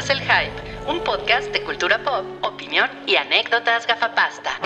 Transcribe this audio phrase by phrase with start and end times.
[0.00, 4.58] Es El Hype, un podcast de cultura pop, opinión y anécdotas gafapasta.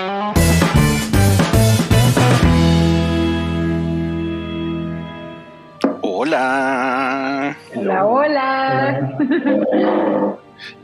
[6.02, 7.56] Hola.
[7.75, 9.19] Hola, hola.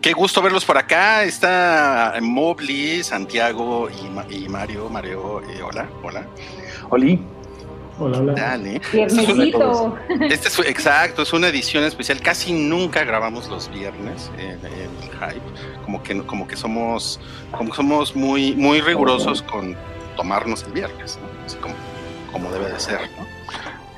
[0.00, 1.22] Qué gusto verlos por acá.
[1.24, 4.88] Está Mobley, Santiago y, Ma- y Mario.
[4.90, 6.24] Mario, eh, hola, hola.
[6.90, 7.22] Oli.
[8.00, 8.32] Hola, hola.
[8.32, 8.80] Dale.
[8.92, 9.94] Viernesito.
[10.30, 12.18] Este es exacto, es una edición especial.
[12.22, 15.82] Casi nunca grabamos los viernes en, en el hype.
[15.84, 17.20] Como que como que somos
[17.52, 19.76] como que somos muy muy rigurosos con
[20.16, 21.44] tomarnos el viernes, ¿no?
[21.44, 21.74] Así como,
[22.32, 23.26] como debe de ser, ¿no?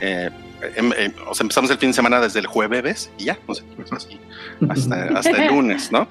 [0.00, 0.30] Eh,
[0.74, 3.54] em- em- o sea, empezamos el fin de semana desde el jueves y ya, no
[3.54, 4.20] sé, así,
[4.68, 6.08] hasta, hasta el lunes, ¿no?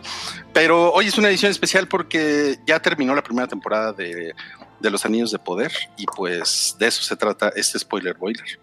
[0.54, 4.34] Pero hoy es una edición especial porque ya terminó la primera temporada de,
[4.82, 8.60] de Los Anillos de Poder y pues de eso se trata este spoiler boiler.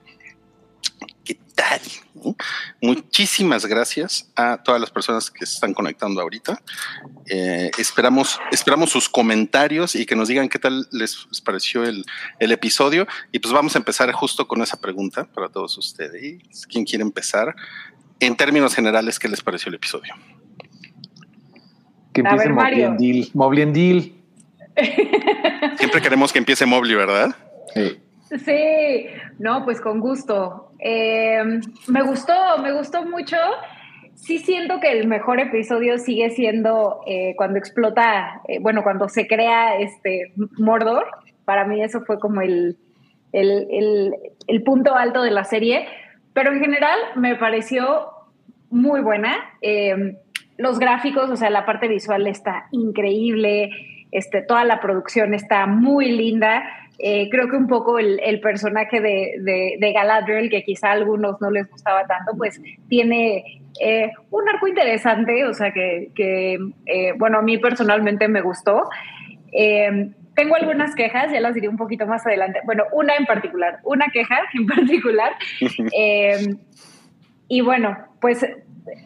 [1.25, 1.81] ¿Qué tal?
[2.81, 6.63] Muchísimas gracias a todas las personas que se están conectando ahorita.
[7.27, 12.05] Eh, esperamos, esperamos sus comentarios y que nos digan qué tal les, pareció el,
[12.39, 13.07] el episodio.
[13.31, 16.67] Y pues vamos a empezar justo con esa pregunta para todos ustedes.
[16.67, 17.55] ¿Quién quiere empezar?
[18.21, 20.15] En términos generales, ¿qué les pareció el episodio?
[22.13, 22.97] Que A empiece ver, Mario.
[23.35, 24.18] Mobliendil.
[25.77, 27.31] Siempre queremos que empiece Mobley, ¿verdad?
[27.75, 27.99] Sí.
[28.45, 29.07] Sí,
[29.39, 30.73] no, pues con gusto.
[30.81, 31.43] Eh,
[31.89, 33.37] me gustó, me gustó mucho.
[34.15, 39.27] Sí siento que el mejor episodio sigue siendo eh, cuando explota, eh, bueno, cuando se
[39.27, 41.07] crea este Mordor.
[41.45, 42.77] Para mí eso fue como el,
[43.33, 44.15] el, el-
[44.47, 45.87] el punto alto de la serie.
[46.35, 48.09] Pero en general me pareció
[48.71, 49.37] muy buena.
[49.63, 50.17] Eh,
[50.59, 53.71] los gráficos, o sea, la parte visual está increíble.
[54.11, 56.63] Este, toda la producción está muy linda.
[56.99, 60.93] Eh, creo que un poco el, el personaje de, de, de Galadriel, que quizá a
[60.93, 66.59] algunos no les gustaba tanto, pues tiene eh, un arco interesante, o sea que, que
[66.87, 68.89] eh, bueno, a mí personalmente me gustó.
[70.35, 72.61] Tengo algunas quejas, ya las diré un poquito más adelante.
[72.65, 75.33] Bueno, una en particular, una queja en particular.
[77.49, 78.47] Y bueno, pues,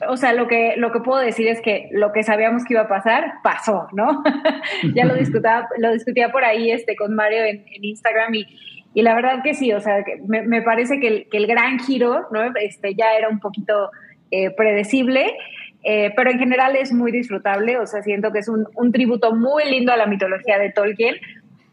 [0.09, 2.83] o sea, lo que, lo que puedo decir es que lo que sabíamos que iba
[2.83, 4.23] a pasar, pasó, ¿no?
[4.95, 8.47] ya lo discutía, lo discutía por ahí este, con Mario en, en Instagram y,
[8.95, 11.47] y la verdad que sí, o sea, que me, me parece que el, que el
[11.47, 12.43] gran giro, ¿no?
[12.61, 13.91] Este, ya era un poquito
[14.31, 15.37] eh, predecible.
[15.85, 19.35] Eh, pero en general es muy disfrutable, o sea, siento que es un, un tributo
[19.35, 21.17] muy lindo a la mitología de Tolkien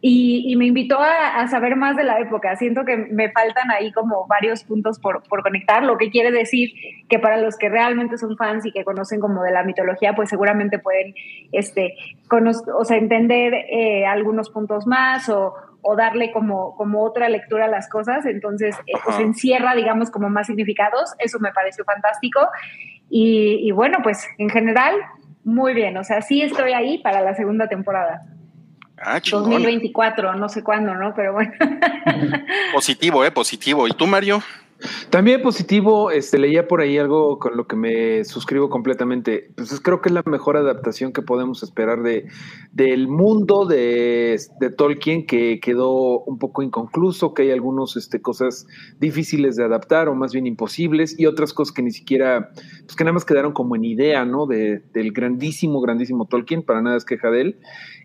[0.01, 2.55] y, y me invitó a, a saber más de la época.
[2.55, 6.71] Siento que me faltan ahí como varios puntos por, por conectar, lo que quiere decir
[7.09, 10.29] que para los que realmente son fans y que conocen como de la mitología, pues
[10.29, 11.13] seguramente pueden
[11.51, 11.95] este,
[12.31, 17.69] o sea, entender eh, algunos puntos más o, o darle como, como otra lectura a
[17.69, 18.25] las cosas.
[18.25, 21.13] Entonces, eh, pues encierra, digamos, como más significados.
[21.19, 22.39] Eso me pareció fantástico.
[23.09, 24.95] Y, y bueno, pues en general,
[25.43, 25.97] muy bien.
[25.97, 28.21] O sea, sí estoy ahí para la segunda temporada.
[29.01, 29.43] Ah, chingón.
[29.51, 31.13] 2024, no sé cuándo, ¿no?
[31.15, 31.51] Pero bueno.
[32.73, 33.87] Positivo, eh, positivo.
[33.87, 34.41] ¿Y tú, Mario?
[35.09, 39.51] También positivo, este, leía por ahí algo con lo que me suscribo completamente.
[39.57, 42.27] Pues es- creo que es la mejor adaptación que podemos esperar de,
[42.71, 48.67] del mundo de, de Tolkien, que quedó un poco inconcluso, que hay algunas este, cosas
[48.99, 52.51] difíciles de adaptar o más bien imposibles, y otras cosas que ni siquiera,
[52.85, 54.45] pues que nada más quedaron como en idea, ¿no?
[54.45, 57.59] De, del grandísimo, grandísimo Tolkien, para nada es queja de él.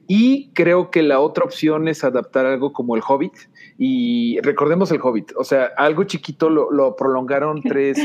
[0.07, 3.33] Y creo que la otra opción es adaptar algo como El Hobbit.
[3.79, 7.99] Y recordemos El Hobbit, o sea, algo chiquito lo, lo prolongaron tres,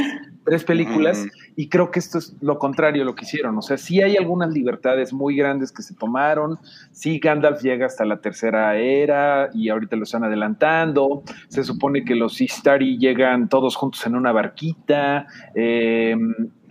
[0.46, 1.28] tres películas.
[1.60, 3.58] Y creo que esto es lo contrario lo que hicieron.
[3.58, 6.58] O sea, sí hay algunas libertades muy grandes que se tomaron.
[6.94, 11.22] Sí, Gandalf llega hasta la tercera era y ahorita lo están adelantando.
[11.50, 15.28] Se supone que los Istari llegan todos juntos en una barquita.
[15.54, 16.16] Eh,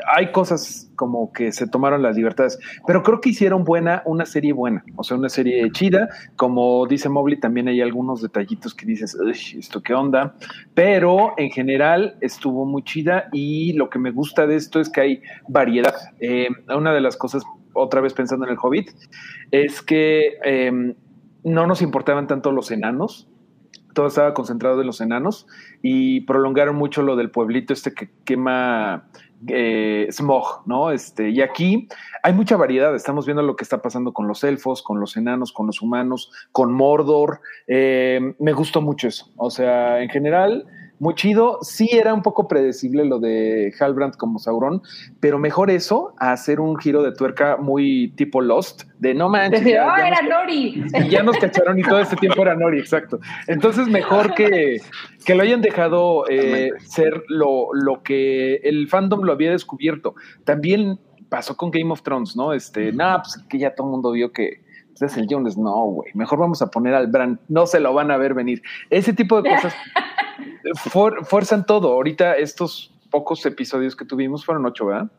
[0.07, 4.53] hay cosas como que se tomaron las libertades, pero creo que hicieron buena, una serie
[4.53, 6.09] buena, o sea, una serie chida.
[6.37, 10.35] Como dice Mobley, también hay algunos detallitos que dices, "Uy, ¿esto qué onda?
[10.75, 15.01] Pero en general estuvo muy chida y lo que me gusta de esto es que
[15.01, 15.95] hay variedad.
[16.21, 17.43] Eh, una de las cosas,
[17.73, 18.91] otra vez pensando en el Hobbit,
[19.51, 20.95] es que eh,
[21.45, 23.29] no nos importaban tanto los enanos,
[23.95, 25.49] todo estaba concentrado en los enanos
[25.83, 29.09] y prolongaron mucho lo del pueblito este que quema
[29.49, 30.91] eh, smog, ¿no?
[30.91, 31.89] Este, y aquí
[32.23, 32.95] hay mucha variedad.
[32.95, 36.31] Estamos viendo lo que está pasando con los elfos, con los enanos, con los humanos,
[36.53, 37.41] con Mordor.
[37.67, 39.33] Eh, me gustó mucho eso.
[39.37, 40.67] O sea, en general,
[41.01, 41.59] muy chido.
[41.63, 44.83] Sí era un poco predecible lo de Halbrand como Sauron,
[45.21, 49.61] pero mejor eso a hacer un giro de tuerca muy tipo Lost, de no manches.
[49.61, 50.85] Decir, ya- ¡oh, ya era nos- Nori!
[51.05, 53.19] y ya nos cacharon y todo este tiempo era Nori, exacto.
[53.47, 54.81] Entonces, mejor que,
[55.25, 60.15] que lo hayan dejado eh, ser lo, lo que el fandom lo había descubierto.
[60.45, 60.99] También
[61.29, 62.53] pasó con Game of Thrones, ¿no?
[62.53, 64.63] Este, nada, pues que ya todo el mundo vio que
[64.99, 65.57] pues, es el Jones.
[65.59, 68.63] No, güey, mejor vamos a poner al Bran, no se lo van a ver venir.
[68.91, 69.75] Ese tipo de cosas
[71.25, 71.93] fuerzan todo.
[71.93, 75.11] Ahorita estos pocos episodios que tuvimos fueron ocho, ¿verdad?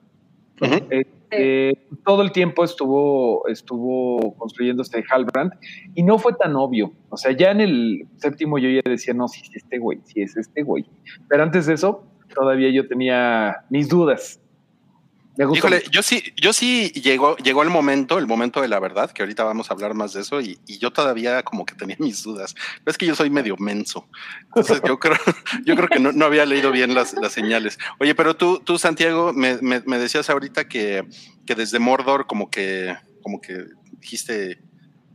[1.32, 1.74] Eh,
[2.04, 5.54] todo el tiempo estuvo, estuvo construyéndose Halbrand
[5.94, 6.92] y no fue tan obvio.
[7.10, 10.22] O sea, ya en el séptimo yo ya decía, no, si es este güey, si
[10.22, 10.86] es este güey.
[11.28, 14.42] Pero antes de eso, todavía yo tenía mis dudas.
[15.54, 19.22] Híjole, yo sí, yo sí llegó, llegó el momento, el momento de la verdad, que
[19.22, 22.56] ahorita vamos a hablar más de eso, y, yo todavía como que tenía mis dudas.
[22.84, 24.06] Pero es que yo soy medio menso.
[24.48, 25.16] Entonces yo creo,
[25.66, 27.80] yo creo que no, había leído bien las, señales.
[28.00, 29.58] Oye, pero tú, tú, Santiago, me,
[29.98, 31.06] decías ahorita que,
[31.46, 33.66] que, desde Mordor como que, como que
[34.02, 34.60] dijiste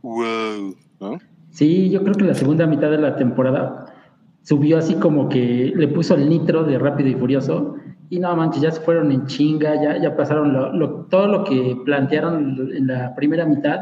[0.01, 1.19] wow, ¿no?
[1.51, 3.93] Sí, yo creo que la segunda mitad de la temporada
[4.41, 7.75] subió así como que le puso el nitro de rápido y furioso
[8.09, 11.77] y no manches, ya se fueron en chinga, ya, ya pasaron lo, todo lo que
[11.85, 13.79] plantearon en la primera mitad,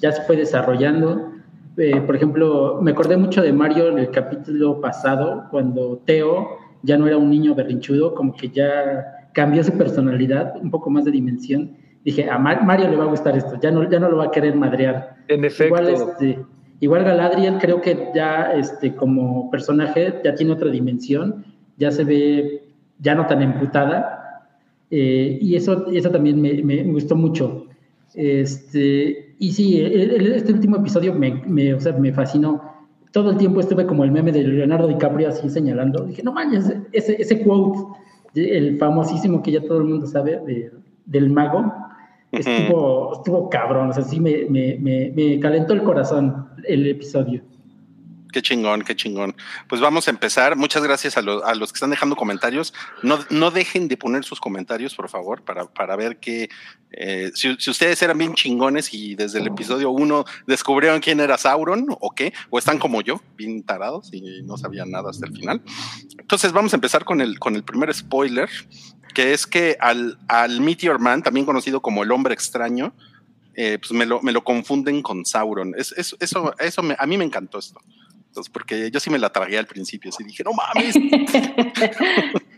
[0.00, 1.32] ya se fue desarrollando.
[1.76, 6.48] Eh, por ejemplo, me acordé mucho de Mario en el capítulo pasado, cuando Teo
[6.82, 11.04] ya no era un niño berrinchudo, como que ya cambió su personalidad, un poco más
[11.04, 11.76] de dimensión.
[12.04, 14.30] Dije, a Mario le va a gustar esto, ya no, ya no lo va a
[14.30, 15.16] querer madrear.
[15.26, 15.66] En efecto.
[15.66, 16.38] Igual, este,
[16.78, 21.44] igual Galadriel creo que ya este, como personaje ya tiene otra dimensión,
[21.76, 22.65] ya se ve
[22.98, 24.46] ya no tan emputada.
[24.90, 27.66] Eh, y eso, eso también me, me, gustó mucho.
[28.14, 32.62] Este, y sí, este último episodio me, me, o sea, me fascinó.
[33.12, 36.04] Todo el tiempo estuve como el meme de Leonardo DiCaprio así señalando.
[36.04, 37.98] Dije, no manches, ese, ese quote,
[38.34, 40.70] el famosísimo que ya todo el mundo sabe de,
[41.06, 41.72] del mago,
[42.32, 43.90] estuvo, estuvo cabrón.
[43.90, 47.42] O sea, sí me, me, me calentó el corazón el episodio.
[48.36, 49.34] Qué chingón, qué chingón.
[49.66, 50.56] Pues vamos a empezar.
[50.56, 52.74] Muchas gracias a, los que están dejando comentarios.
[53.02, 56.50] No, no, dejen de poner sus comentarios, por favor, para, para ver que
[56.90, 61.86] eh, si, ustedes eran bien chingones y desde el episodio uno descubrieron quién era Sauron
[61.88, 65.62] o qué, o están como yo, bien tarados y no sabían nada hasta el final.
[66.18, 68.50] Entonces vamos a empezar con el, con el primer spoiler,
[69.14, 72.92] que es que al, al Meteor Man, también conocido como el hombre extraño,
[73.54, 75.72] eh, pues me lo, me lo confunden con Sauron.
[75.78, 77.80] Es, eso, eso a mí me encantó esto
[78.52, 80.94] porque yo sí me la tragué al principio, así dije, no mames.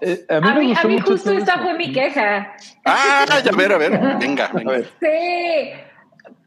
[0.00, 2.54] Eh, a mí, a mí, justo esta fue mi queja.
[2.84, 4.82] Ah, ya ver, a ver, venga, venga.
[5.00, 5.72] Sí,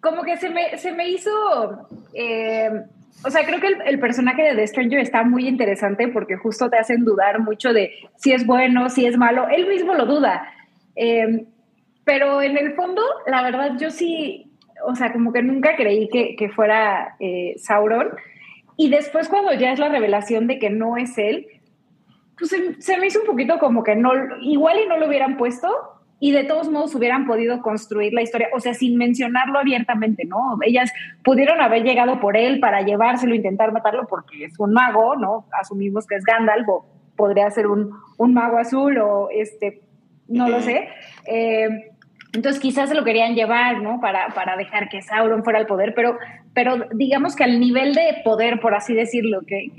[0.02, 2.70] como que se me, se me hizo, eh,
[3.24, 6.78] o sea, creo que el, personaje de The Stranger está muy interesante porque justo te
[6.78, 9.48] hacen dudar mucho de si es bueno, si es malo.
[9.50, 10.54] Él mismo lo duda.
[10.96, 11.46] Eh,
[12.04, 14.52] pero en el fondo, la verdad, yo sí,
[14.86, 17.16] o sea, como que nunca creí que, que fuera
[17.58, 18.10] Sauron.
[18.80, 21.48] Y después cuando ya es la revelación de que no es él,
[22.38, 25.68] pues se, me hizo un poquito como que no, igual y no lo hubieran puesto
[26.18, 30.58] y de todos modos hubieran podido construir la historia, o sea, sin mencionarlo abiertamente, ¿no?
[30.62, 30.94] Ellas
[31.26, 35.46] pudieron haber llegado por él para llevárselo, intentar matarlo porque es un mago, ¿no?
[35.60, 36.86] Asumimos que es Gandalf o
[37.18, 39.82] podría ser un, un mago azul o este,
[40.30, 40.88] no lo sé.
[41.26, 41.92] Eh,
[42.32, 44.00] entonces quizás se lo querían llevar, ¿no?
[44.00, 46.18] Para, para dejar que Sauron fuera al poder, pero,
[46.54, 49.72] pero digamos que al nivel de poder, por así decirlo, que,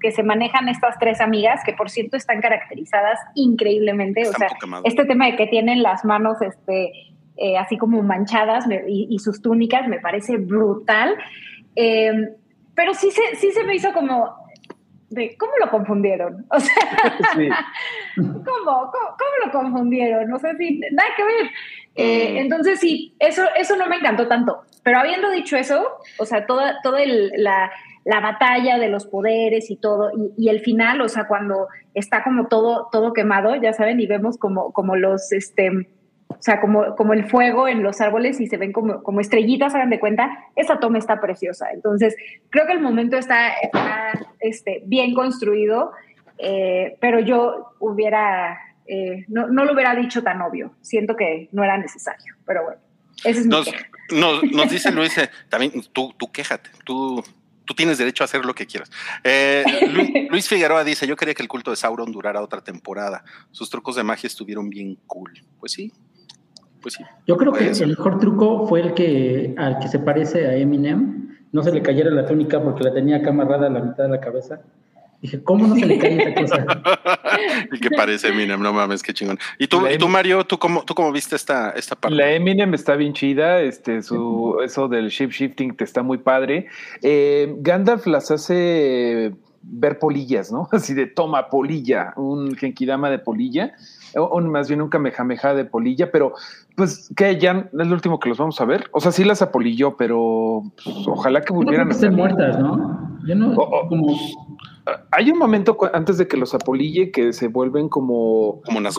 [0.00, 4.48] que, se manejan estas tres amigas, que por cierto están caracterizadas increíblemente, o sea,
[4.84, 6.90] este tema de que tienen las manos este,
[7.36, 11.14] eh, así como manchadas y, sus túnicas me parece brutal,
[11.76, 12.30] eh,
[12.74, 14.34] pero sí se, sí se me hizo como,
[15.10, 16.46] de cómo lo confundieron.
[16.50, 17.64] O sea,
[18.16, 20.28] ¿cómo, cómo, lo confundieron?
[20.28, 21.50] No sé si nada que ver.
[21.94, 22.36] Eh, mm.
[22.38, 24.62] entonces, sí, eso, eso no me encantó tanto.
[24.82, 25.84] Pero habiendo dicho eso,
[26.18, 27.70] o sea, toda, toda la,
[28.04, 32.46] la, batalla de los poderes y todo, y, el final, o sea, cuando está como
[32.46, 35.88] todo, todo quemado, ya saben, y vemos como, como los, este,
[36.38, 39.74] o sea, como, como el fuego en los árboles y se ven como, como estrellitas,
[39.74, 41.70] hagan de cuenta, esa toma está preciosa.
[41.72, 42.14] Entonces,
[42.50, 43.52] creo que el momento está,
[44.40, 45.92] este, bien construido,
[46.38, 50.72] eh, pero yo hubiera, eh, no, no, lo hubiera dicho tan obvio.
[50.82, 52.80] Siento que no era necesario, pero bueno.
[53.24, 53.66] Ese es nos,
[54.10, 57.24] nos, dice Luis, eh, también tú, tú quéjate, tú,
[57.64, 58.90] tú tienes derecho a hacer lo que quieras.
[59.90, 63.24] Luis, Luis, Figueroa dice, yo quería que el culto de Sauron durara otra temporada.
[63.52, 65.32] Sus trucos de magia estuvieron bien cool.
[65.58, 65.92] Pues sí,
[66.80, 70.56] pues Yo creo que el mejor truco fue el que al que se parece a
[70.56, 71.36] Eminem.
[71.52, 74.10] No se le cayera la túnica porque la tenía acá amarrada a la mitad de
[74.10, 74.60] la cabeza.
[75.22, 76.66] Dije, ¿cómo no se le cae esa cosa?
[77.72, 79.38] y que parece Eminem, no mames, qué chingón.
[79.58, 82.14] ¿Y tú, ¿y tú Mario, tú cómo, tú cómo viste esta, esta parte?
[82.14, 86.66] La Eminem está bien chida, este, su, eso del shape shifting te está muy padre.
[87.02, 90.68] Eh, Gandalf las hace ver polillas, ¿no?
[90.72, 93.72] Así de toma polilla, un genkidama de polilla,
[94.14, 96.34] o, más bien un kamehameha de polilla, pero
[96.76, 98.84] pues que ya es lo último que los vamos a ver.
[98.92, 103.18] O sea, sí las apolilló, pero pues, ojalá que volvieran a ser muertas, ¿no?
[103.26, 103.54] Yo no,
[103.88, 104.16] como...
[105.10, 108.60] Hay un momento antes de que los apolille que se vuelven como...
[108.64, 108.96] Como unas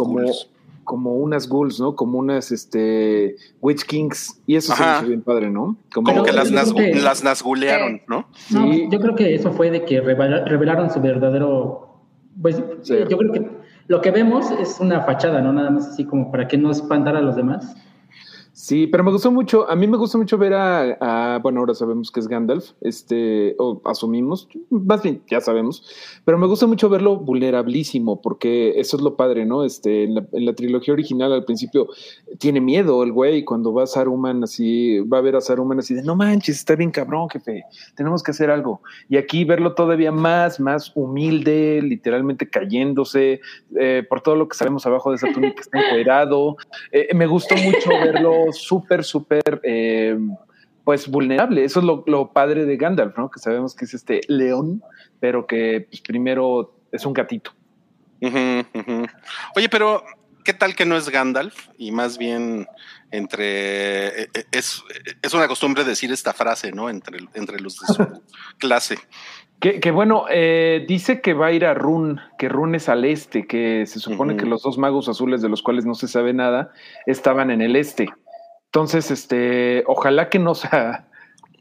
[0.84, 1.98] como unas ghouls, ¿no?
[1.98, 4.42] Como unas este Witch Kings.
[4.48, 5.76] Y eso se me bien padre, ¿no?
[5.94, 8.30] Como, que las, las nasgulearon, ¿no?
[8.32, 8.88] Sí.
[8.90, 11.90] yo creo que eso fue de que revelaron su verdadero.
[12.42, 13.57] Pues yo creo que
[13.88, 15.54] lo que vemos es una fachada, ¿no?
[15.54, 17.76] Nada más así como para que no espantara a los demás.
[18.58, 22.10] Sí, pero me gustó mucho, a mí me gustó mucho ver a, bueno, ahora sabemos
[22.10, 25.84] que es Gandalf, este, o asumimos, más bien ya sabemos,
[26.26, 29.64] pero me gusta mucho verlo vulnerabilísimo, porque eso es lo padre, ¿no?
[29.64, 31.88] Este, en la, trilogía original al principio
[32.40, 35.94] tiene miedo el güey, cuando va a Saruman así, va a ver a Saruman así
[35.94, 37.64] de, no manches, está bien cabrón, jefe,
[37.96, 38.82] tenemos que hacer algo.
[39.08, 43.40] Y aquí verlo todavía más, más humilde, literalmente cayéndose,
[43.80, 46.58] eh, por todo lo que sabemos abajo de esa túnica está encuerado.
[46.92, 50.18] Eh, me gustó mucho verlo súper, súper, eh,
[50.84, 51.64] pues vulnerable.
[51.64, 53.30] Eso es lo, padre de Gandalf, ¿no?
[53.30, 54.84] Que sabemos que es este león,
[55.20, 57.52] pero que pues, primero es un gatito.
[59.56, 60.04] Oye, pero
[60.44, 61.68] ¿qué tal que no es Gandalf?
[61.78, 62.68] Y más bien
[63.12, 64.84] entre e, e, es,
[65.22, 66.90] es una costumbre decir esta frase, ¿no?
[66.90, 68.22] Entre, entre los de su
[68.58, 68.98] clase.
[69.60, 73.48] Que, bueno, eh, dice que va a ir a Run, que Run es al este,
[73.48, 76.72] que se supone que los dos magos azules de los cuales no se sabe nada
[77.08, 78.08] estaban en el este.
[78.68, 81.08] Entonces, este, ojalá que no sea,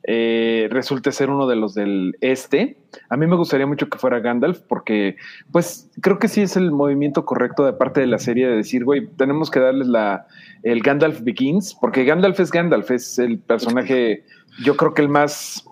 [0.09, 2.79] eh, resulte ser uno de los del este.
[3.09, 5.17] A mí me gustaría mucho que fuera Gandalf, porque,
[5.51, 8.85] pues, creo que sí es el movimiento correcto de parte de la serie de decir,
[8.85, 10.27] güey, tenemos que darles la,
[10.63, 14.25] el Gandalf Begins, porque Gandalf es Gandalf, es el personaje,
[14.65, 15.65] yo creo que el más,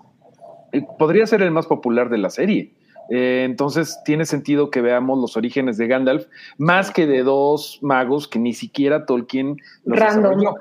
[0.99, 2.73] podría ser el más popular de la serie.
[3.09, 6.25] Eh, entonces tiene sentido que veamos los orígenes de Gandalf,
[6.57, 10.55] más que de dos magos que ni siquiera Tolkien los Random.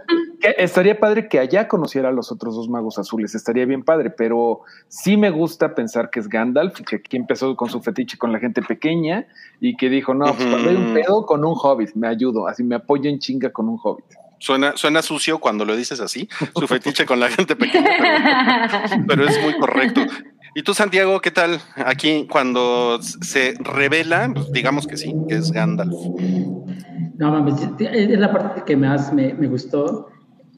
[0.56, 4.60] Estaría padre que allá conociera a los otros dos magos azules, estaría bien padre, pero
[4.88, 8.38] sí me gusta pensar que es Gandalf que aquí empezó con su fetiche con la
[8.38, 9.26] gente pequeña
[9.60, 12.62] y que dijo, no, pues cuando hay un pedo con un hobbit, me ayudo, así
[12.62, 14.06] me apoyo en chinga con un hobbit.
[14.38, 19.40] Suena, suena sucio cuando lo dices así, su fetiche con la gente pequeña, pero es
[19.42, 20.02] muy correcto.
[20.56, 21.60] ¿Y tú, Santiago, qué tal?
[21.74, 25.96] Aquí, cuando se revela, pues, digamos que sí, que es Gandalf.
[27.16, 30.10] No mames, es la parte que más me, gustó.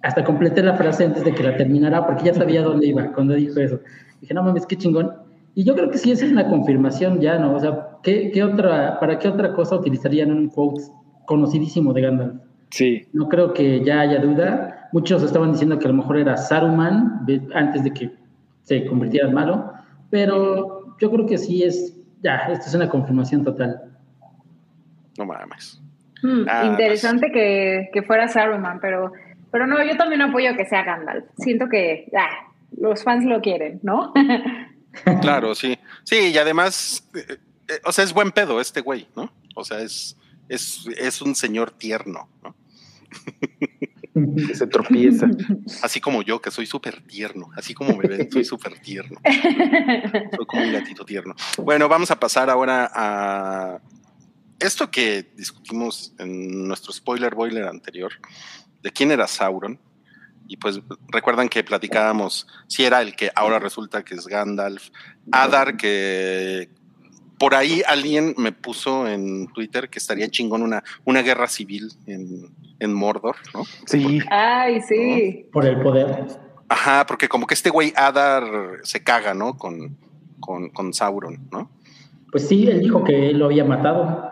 [0.07, 3.35] Hasta completé la frase antes de que la terminara, porque ya sabía dónde iba cuando
[3.35, 3.81] dijo eso.
[4.21, 5.13] Dije, no mames, qué chingón.
[5.55, 7.55] Y yo creo que sí, esa es una confirmación ya, ¿no?
[7.55, 10.83] O sea, ¿qué, qué otra, ¿para qué otra cosa utilizarían un quote
[11.25, 12.35] conocidísimo de Gandalf?
[12.71, 13.07] Sí.
[13.13, 14.89] No creo que ya haya duda.
[14.93, 18.13] Muchos estaban diciendo que a lo mejor era Saruman antes de que
[18.63, 19.77] se convirtiera en malo
[20.11, 23.83] pero yo creo que sí es, ya, esto es una confirmación total.
[25.19, 25.83] No mames.
[26.23, 29.13] Hmm, interesante que, que, fuera Saruman, pero,
[29.57, 31.25] pero no, yo también apoyo que sea Gandalf.
[31.39, 32.29] Siento que ya,
[32.77, 34.13] los fans lo quieren, ¿no?
[35.23, 35.79] claro, sí.
[36.05, 39.33] Sí, y además, eh, eh, o sea, es buen pedo este güey, ¿no?
[39.55, 40.15] O sea, es,
[40.51, 42.55] es, es un señor tierno, ¿no?
[44.53, 45.27] se tropieza.
[45.83, 47.49] Así como yo, que soy súper tierno.
[47.57, 49.23] Así como me ven, soy súper tierno.
[50.37, 51.35] Soy como un gatito tierno.
[51.57, 53.81] Bueno, vamos a pasar ahora a
[54.59, 58.13] esto que discutimos en nuestro spoiler boiler anterior,
[58.87, 59.81] de quién era Sauron.
[60.47, 64.91] Y pues recuerdan que platicábamos si era el que ahora resulta que es Gandalf,
[65.33, 66.71] Adar, que
[67.37, 72.55] por ahí alguien me puso en Twitter que estaría chingón una, una guerra civil en,
[72.79, 73.65] en Mordor, ¿no?
[73.87, 74.21] Sí.
[74.31, 75.49] Ay, sí.
[75.53, 76.29] Por el poder.
[76.69, 78.45] Ajá, porque como que este güey Adar
[78.85, 79.59] se caga, ¿no?
[79.59, 79.97] Con,
[80.39, 81.73] con, con Sauron, ¿no?
[82.31, 84.31] Pues sí, él dijo que él lo había matado.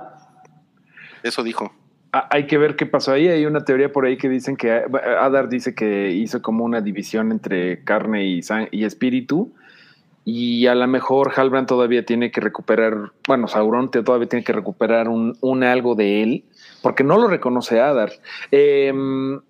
[1.25, 1.73] Eso dijo.
[2.31, 3.29] Hay que ver qué pasó ahí.
[3.29, 7.33] Hay una teoría por ahí que dicen que Adar dice que hizo como una división
[7.33, 8.41] entre carne y,
[8.71, 9.53] y espíritu
[10.25, 15.09] y a lo mejor Halbrand todavía tiene que recuperar, bueno, Sauron todavía tiene que recuperar
[15.09, 16.45] un, un algo de él,
[16.83, 18.13] porque no lo reconoce Adar.
[18.51, 19.41] Em,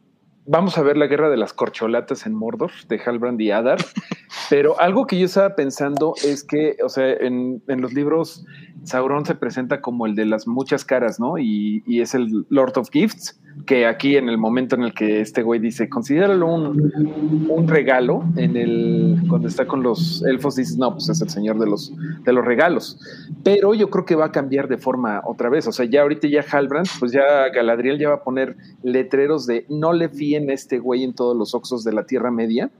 [0.46, 3.78] vamos a ver la guerra de las corcholatas en Mordor, de Halbrand y Adar,
[4.50, 8.44] pero algo que yo estaba pensando es que, o sea, en, en los libros
[8.84, 11.38] Sauron se presenta como el de las muchas caras, ¿no?
[11.38, 15.20] Y, y es el Lord of Gifts, que aquí en el momento en el que
[15.20, 20.76] este güey dice, considéralo un, un, regalo, en el, cuando está con los elfos dices,
[20.76, 21.92] no, pues es el señor de los,
[22.24, 23.00] de los regalos.
[23.42, 25.66] Pero yo creo que va a cambiar de forma otra vez.
[25.66, 29.64] O sea, ya ahorita ya Halbrand, pues ya Galadriel ya va a poner letreros de
[29.70, 32.70] no le fíen a este güey en todos los oxos de la Tierra Media,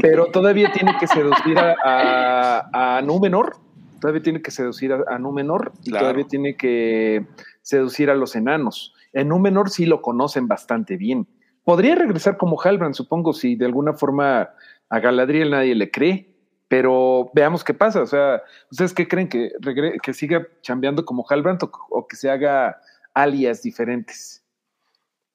[0.00, 3.56] pero todavía tiene que seducir a, a, a Númenor
[4.00, 6.04] Todavía tiene que seducir a, a Númenor y Claro.
[6.04, 7.24] todavía tiene que
[7.62, 8.92] seducir a los enanos.
[9.14, 11.26] En Númenor sí lo conocen bastante bien.
[11.64, 14.50] Podría regresar como Halbrand, supongo, si de alguna forma
[14.90, 16.34] a Galadriel nadie le cree.
[16.68, 18.02] Pero veamos qué pasa.
[18.02, 19.28] O sea, ¿ustedes qué creen?
[19.28, 22.76] ¿Que, regre- que siga chambeando como Halbrand o, o que se haga
[23.14, 24.43] alias diferentes?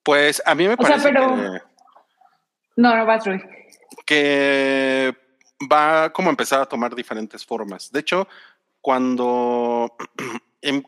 [0.03, 1.61] Pues a mí me O sea, parece pero- que,
[2.77, 3.41] No, no vas, Rui.
[4.05, 5.13] que
[5.71, 7.91] va como a empezar a tomar diferentes formas.
[7.91, 8.27] De hecho,
[8.81, 9.95] cuando,
[10.61, 10.83] em-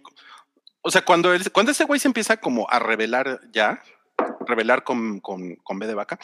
[0.82, 3.82] o sea, cuando, el- cuando ese güey se empieza como a revelar ya,
[4.48, 6.18] revelar con, con, con B de vaca,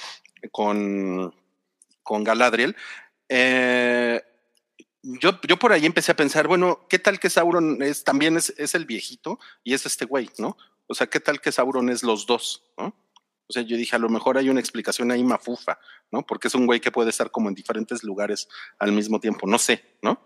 [0.52, 1.34] con,
[2.04, 2.76] con Galadriel,
[3.30, 4.24] eh,
[5.04, 8.54] yo, yo por ahí empecé a pensar, bueno, ¿qué tal que Sauron es también es,
[8.58, 10.58] es el viejito y es este güey, ¿no?
[10.88, 12.96] O sea, ¿qué tal que Sauron es los dos, ¿no?
[13.50, 15.80] O sea, yo dije, a lo mejor hay una explicación ahí mafufa,
[16.12, 16.22] ¿no?
[16.26, 19.58] Porque es un güey que puede estar como en diferentes lugares al mismo tiempo, no
[19.58, 20.22] sé, ¿no?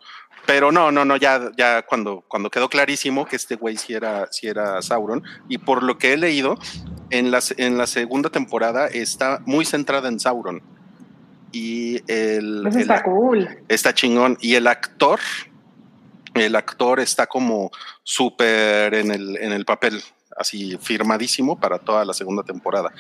[0.48, 4.28] Pero no, no, no, ya, ya cuando, cuando quedó clarísimo que este güey sí era,
[4.32, 6.58] sí era Sauron, y por lo que he leído,
[7.12, 10.64] en la, se- en la segunda temporada está muy centrada en Sauron.
[11.52, 13.50] Y el, Eso el está cool.
[13.68, 14.36] está chingón.
[14.42, 15.20] Y el actor,
[16.34, 17.70] el actor está como
[18.04, 20.02] súper en el, en el papel,
[20.38, 22.92] así firmadísimo para toda la segunda temporada.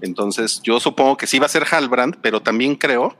[0.00, 3.16] Entonces, yo supongo que sí va a ser Halbrand, pero también creo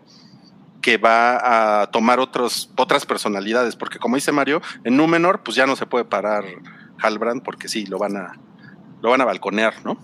[0.81, 5.67] que va a tomar otros, otras personalidades, porque como dice Mario, en Númenor, pues ya
[5.67, 6.45] no se puede parar
[6.99, 8.33] Halbrand, porque sí, lo van a,
[9.02, 9.97] lo van a balconear, ¿no?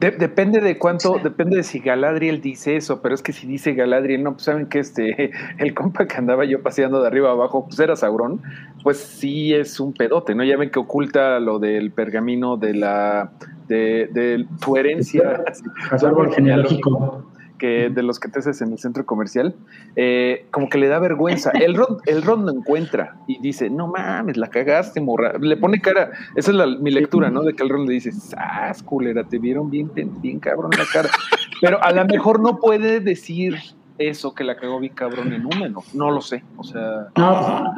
[0.00, 1.20] De- depende de cuánto, Sí.
[1.22, 4.66] depende de si Galadriel dice eso, pero es que si dice Galadriel, no, pues saben
[4.66, 8.40] que este, el compa que andaba yo paseando de arriba a abajo, pues era Sauron,
[8.82, 10.44] pues sí es un pedote, ¿no?
[10.44, 13.32] Ya ven que oculta lo del pergamino de la,
[13.68, 15.42] de, de tu herencia,
[15.90, 17.30] árbol genealógico.
[17.58, 19.54] Que de los que te haces en el centro comercial,
[19.96, 21.50] eh, como que le da vergüenza.
[21.50, 25.34] El Ron, el Ron lo encuentra y dice, no mames, la cagaste, morra.
[25.40, 27.42] Le pone cara, esa es la- mi lectura, ¿no?
[27.42, 29.24] De que el Ron le dice, ¡sas, culera!
[29.24, 29.90] Te vieron bien,
[30.20, 31.08] bien cabrón la cara.
[31.60, 33.56] Pero a lo mejor no puede decir
[33.96, 35.84] eso que la cagó bien cabrón en Númenor.
[35.94, 36.42] No lo sé.
[36.56, 37.72] O sea, No,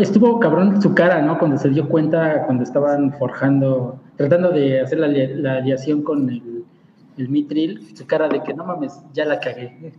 [0.00, 1.38] estuvo cabrón su cara, ¿no?
[1.38, 6.55] Cuando se dio cuenta, cuando estaban forjando, tratando de hacer la, la aliación con el,
[7.16, 9.92] el Mitril, su cara de que no mames, ya la cagué.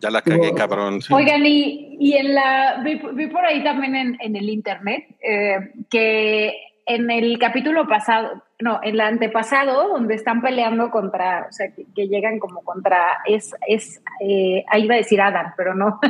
[0.00, 1.00] Ya la cagué, cabrón.
[1.00, 1.12] sí.
[1.12, 5.72] Oigan, y, y en la, vi, vi por ahí también en, en el internet eh,
[5.88, 6.54] que
[6.86, 11.86] en el capítulo pasado, no, en el antepasado, donde están peleando contra, o sea, que,
[11.94, 16.00] que llegan como contra, es, es eh, ahí iba a decir Adam, pero no.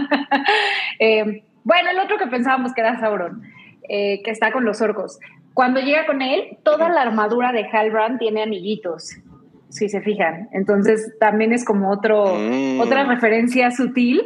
[1.00, 3.42] Eh, bueno, el otro que pensábamos que era Sauron,
[3.88, 5.18] eh, que está con los orcos.
[5.53, 9.16] Cuando llega con él, toda la armadura de Halbrand tiene anillitos,
[9.74, 10.48] si se fijan.
[10.52, 12.80] Entonces también es como otro, Mm.
[12.80, 14.22] otra referencia sutil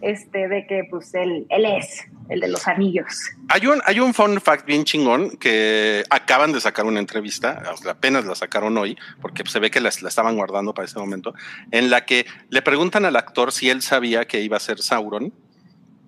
[0.00, 3.06] este, de que pues él, él es el de los anillos.
[3.48, 8.24] Hay un, hay un fun fact bien chingón que acaban de sacar una entrevista, apenas
[8.24, 11.34] la sacaron hoy, porque se ve que la, la estaban guardando para ese momento,
[11.70, 15.32] en la que le preguntan al actor si él sabía que iba a ser Sauron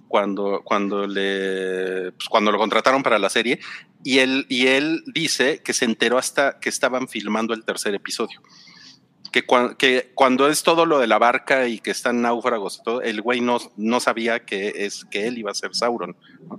[0.08, 3.60] cuando, cuando, le, pues, cuando lo contrataron para la serie,
[4.04, 8.40] y él, y él dice que se enteró hasta que estaban filmando el tercer episodio.
[9.36, 13.02] Que, cua- que cuando es todo lo de la barca y que están náufragos todo,
[13.02, 16.16] el güey no, no sabía que, es, que él iba a ser Sauron.
[16.48, 16.58] ¿no?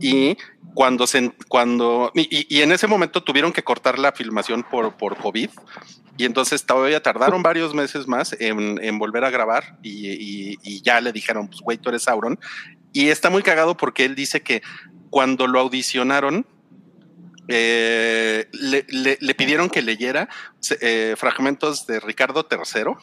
[0.00, 0.36] Y
[0.74, 5.16] cuando se cuando y- y en ese momento tuvieron que cortar la filmación por, por
[5.18, 5.50] COVID
[6.18, 10.82] y entonces todavía tardaron varios meses más en, en volver a grabar y, y- y
[10.82, 12.40] ya le dijeron pues güey tú eres Sauron
[12.92, 14.62] y está muy cagado porque él dice que
[15.10, 16.44] cuando lo audicionaron
[17.48, 20.28] eh, le, pidieron que leyera
[20.80, 22.94] eh, fragmentos de Ricardo III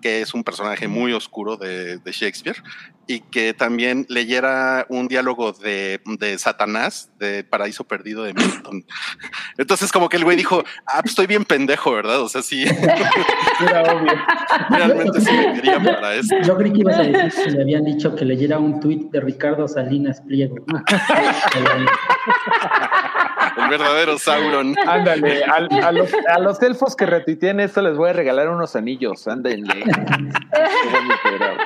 [0.00, 2.62] que es un personaje muy oscuro de, de Shakespeare,
[3.08, 8.84] y que también leyera un diálogo de, de Satanás, de Paraíso Perdido de Milton.
[9.58, 12.20] Entonces, como que el güey dijo, ah, pues estoy bien pendejo, ¿verdad?
[12.20, 12.64] O sea, sí,
[13.66, 14.12] era obvio.
[14.68, 16.36] realmente sí me querían para esto.
[16.42, 19.20] Yo creí que ibas a decir que le habían dicho que leyera un tuit de
[19.20, 20.56] Ricardo Salinas Pliego.
[23.56, 24.74] El verdadero Sauron.
[24.86, 28.76] Ándale, al- a, los, a los elfos que retuiteen esto les voy a regalar unos
[28.76, 29.26] anillos.
[29.26, 29.82] Ándenle.
[31.24, 31.56] Era.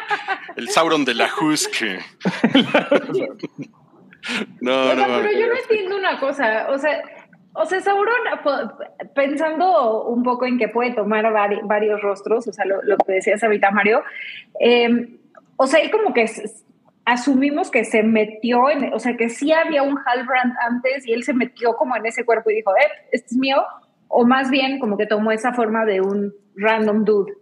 [0.57, 1.99] El Sauron de la Huske.
[4.61, 7.03] No, O sea, no, pero yo no entiendo una cosa, o sea,
[7.55, 8.15] o sea, Sauron,
[9.17, 13.15] pensando un poco en que puede tomar vari- varios rostros, o sea, lo, lo que
[13.15, 14.03] decías ahorita, Mario,
[14.61, 15.19] eh,
[15.57, 16.31] o sea, él como que
[17.05, 21.25] asumimos que se metió en, o sea, que sí había un Halbrand antes y él
[21.25, 23.65] se metió como en ese cuerpo y dijo, eh, este es mío,
[24.07, 27.33] o más bien como que tomó esa forma de un random dude.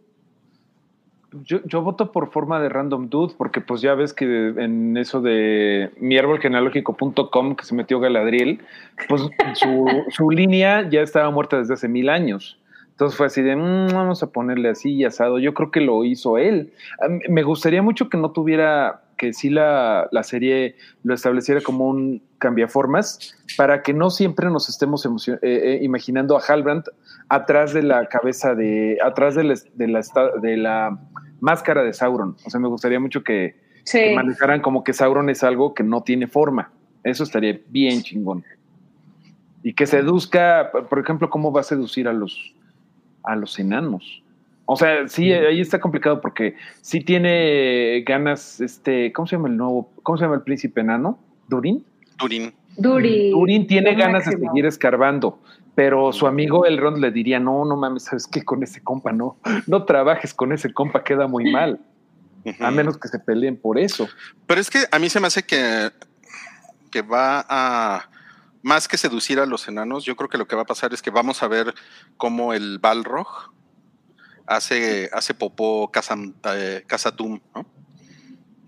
[1.44, 4.24] Yo, yo voto por forma de random dude, porque pues ya ves que
[4.56, 8.60] en eso de mi árbol genealógico.com que se metió Galadriel,
[9.08, 9.22] pues
[9.54, 12.58] su, línea ya estaba muerta desde hace mil años.
[12.90, 15.38] Entonces fue así de, "Mm, vamos a ponerle así y asado.
[15.38, 16.72] Yo creo que lo hizo él.
[17.02, 21.60] A mí- Me gustaría mucho que no tuviera, que sí la, la serie lo estableciera
[21.60, 26.84] como un cambiaformas, para que no siempre nos estemos emocion- eh, eh, imaginando a Halbrand
[27.28, 30.00] atrás de la cabeza de, atrás de la, de la,
[30.40, 30.98] de la
[31.40, 32.34] máscara de Sauron.
[32.46, 34.14] O sea, me gustaría mucho que, que Sí.
[34.14, 36.72] manejaran como que Sauron es algo que no tiene forma.
[37.04, 38.42] Eso estaría bien chingón.
[39.62, 42.54] Y que seduzca, por ejemplo, cómo va a seducir a los,
[43.22, 44.19] a los enanos.
[44.72, 49.56] O sea, sí, ahí está complicado porque sí tiene ganas, este, ¿cómo se llama el
[49.56, 51.18] nuevo, cómo se llama el príncipe enano?
[51.48, 51.84] ¿Durin?
[52.16, 52.54] Turín.
[52.76, 53.32] Duri.
[53.32, 55.40] Durin tiene ganas de seguir escarbando,
[55.74, 58.44] pero su amigo Elrond le diría, no, no mames, ¿sabes qué?
[58.44, 61.80] Con ese compa no, no trabajes con ese compa, queda muy mal,
[62.60, 64.08] a menos que se peleen por eso.
[64.46, 65.90] Pero es que a mí se me hace que,
[66.92, 68.08] que va a,
[68.62, 71.02] más que seducir a los enanos, yo creo que lo que va a pasar es
[71.02, 71.74] que vamos a ver
[72.16, 73.50] cómo el Balrog
[74.50, 76.84] hace, hace popó Kazam- eh,
[77.54, 77.66] ¿no?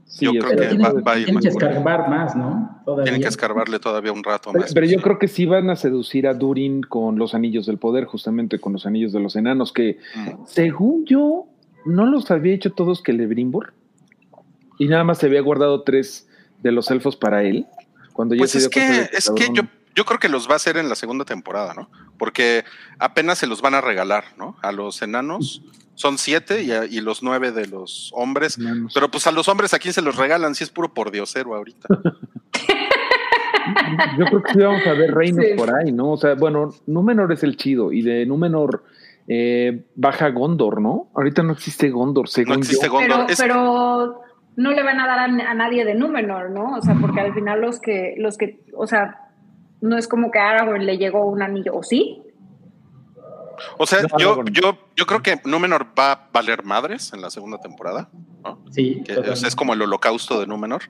[0.04, 2.80] Sí, Yo creo que va- tienen, va a ir tienen que escarbar más, ¿no?
[2.84, 3.04] Todavía.
[3.04, 4.74] Tienen que escarbarle todavía un rato Pero, más.
[4.74, 8.04] pero yo creo que sí van a seducir a Durin con los anillos del poder,
[8.04, 10.44] justamente con los anillos de los enanos, que Mm.
[10.46, 11.46] según yo,
[11.86, 13.72] no los había hecho todos Celebrimbor.
[14.78, 16.28] Y nada más se había guardado tres
[16.62, 17.66] de los elfos para él.
[18.12, 19.62] Cuando ya Pues se es dio que, es que yo,
[19.94, 21.90] yo creo que los va a hacer en la segunda temporada, ¿no?
[22.18, 22.64] Porque
[22.98, 24.56] apenas se los van a regalar, ¿no?
[24.62, 25.62] A los enanos
[25.94, 28.58] son siete y, a- y los nueve de los hombres.
[28.58, 28.92] Enanos.
[28.94, 31.54] Pero pues a los hombres a quién se los regalan, si es puro por diosero
[31.54, 31.88] ahorita.
[34.18, 35.54] Yo creo que sí vamos a ver reinos Sí.
[35.56, 36.12] por ahí, ¿no?
[36.12, 38.84] O sea, bueno, Númenor es el chido y de Númenor
[39.28, 41.08] eh, baja Gondor, ¿no?
[41.14, 42.92] Ahorita no existe Gondor, según No existe yo.
[42.92, 43.18] Gondor.
[43.26, 44.20] Pero, Es- pero
[44.56, 46.76] no le van a dar a, a nadie de Númenor, ¿no?
[46.76, 49.30] O sea, porque al final los que, los que, o sea,
[49.82, 52.22] no es como que a Aragorn le llegó un anillo, ¿o sí?
[53.78, 57.30] O sea, No, yo, yo, yo creo que Númenor va a valer madres en la
[57.30, 58.08] segunda temporada.
[58.42, 58.60] ¿no?
[58.72, 60.82] Sí, Que, o sea, es como el holocausto de Númenor.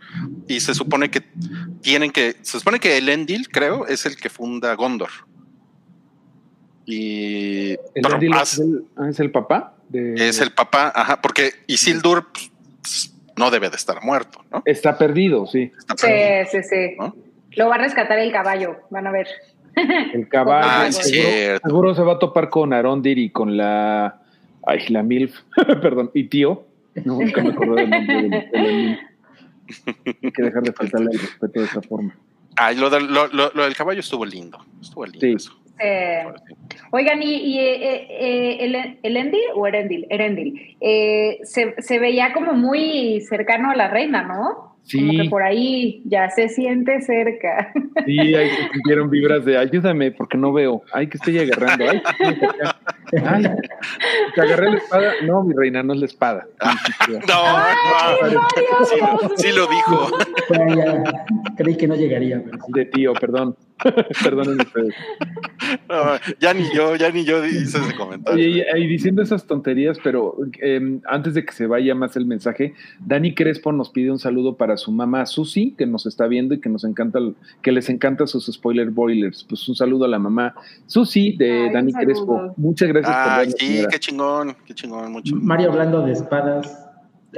[0.48, 1.22] Y se supone que
[1.83, 2.37] tienen que.
[2.42, 5.11] Se supone que Elendil, creo, es el que funda Gondor.
[6.87, 7.70] Y.
[7.72, 9.74] ¿El pero Elendil más- es, el, ah, es el papá?
[9.88, 14.62] De, es el papá, ajá, porque Isildur pues, no debe de estar muerto, ¿no?
[14.64, 15.70] Está perdido, sí.
[15.78, 16.96] Está Sí, sí, sí.
[16.98, 17.14] ¿no?
[17.56, 19.26] Lo va a rescatar el caballo, van a ver.
[20.12, 20.66] El caballo.
[20.70, 21.68] Ah, seguro, cierto.
[21.68, 24.20] seguro se va a topar con Arondir y con la.
[24.66, 25.34] Ay, la MILF.
[25.82, 26.10] Perdón.
[26.14, 26.64] Y tío.
[27.04, 28.98] No, nunca me acuerdo del nombre de, de.
[30.22, 32.14] Hay que dejar de faltarle el respeto de esa forma.
[32.56, 34.58] Ay, lo, del- lo- lo- lo del caballo estuvo lindo.
[34.80, 35.32] Estuvo lindo Sí.
[35.34, 35.58] eso.
[35.78, 36.22] Eh,
[36.90, 40.06] oigan, ¿y, y eh, eh, el, Elendil o Erendil?
[40.10, 40.76] Erendil.
[40.80, 44.71] eh, se, se veía como muy cercano a la reina, ¿no?
[44.90, 45.16] Como Sí.
[45.23, 47.73] que por ahí ya se siente cerca.
[48.07, 50.83] Sí, ahí se sintieron vibras de ayúdame porque no veo.
[50.92, 51.85] Ay, que estoy agarrando.
[51.88, 52.77] Ay, que estoy acá.
[53.27, 53.45] Ay,
[54.35, 55.12] te agarré la espada.
[55.25, 56.47] No, mi reina, no es la espada.
[57.29, 58.49] No, no,
[58.87, 60.11] sí, lo- sí lo dijo.
[60.77, 61.25] Ya,
[61.57, 62.73] creí que no llegaría, pero sí.
[62.73, 63.55] De tío, perdón.
[64.23, 64.95] Perdonen ustedes.
[65.88, 66.03] No,
[66.40, 68.47] ya ni yo, ya ni yo hice ese comentario.
[68.47, 72.75] Y, y diciendo esas tonterías, pero eh, antes de que se vaya más el mensaje,
[73.01, 76.61] Dani Crespo nos pide un saludo para su mamá Susi, que nos está viendo y
[76.61, 77.18] que nos encanta,
[77.62, 79.44] que les encanta sus spoiler boilers.
[79.44, 80.54] Pues un saludo a la mamá
[80.87, 81.92] Susi de Ay, Dani.
[81.92, 82.54] Crespo.
[82.56, 83.88] Muchas gracias por Ah, vernos, sí, señora.
[83.90, 85.37] qué chingón, qué chingón, mucho.
[85.37, 86.88] Mario hablando de espadas.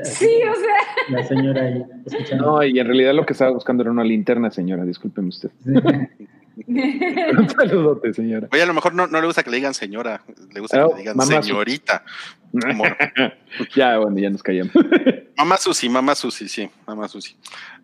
[0.02, 1.16] Sí, o sea.
[1.16, 2.44] La señora ahí escuchando.
[2.46, 4.84] No, y en realidad lo que estaba buscando era una linterna, señora.
[4.84, 5.50] Discúlpeme usted.
[6.56, 8.48] un saludote, señora.
[8.52, 10.88] Oye, a lo mejor no, no le gusta que le digan señora, le gusta No,
[10.90, 12.04] que le digan mamá señorita.
[13.74, 14.72] Ya, bueno, ya nos callamos.
[15.36, 17.36] mamá Susi, mamá Susi, sí, mamá Susi.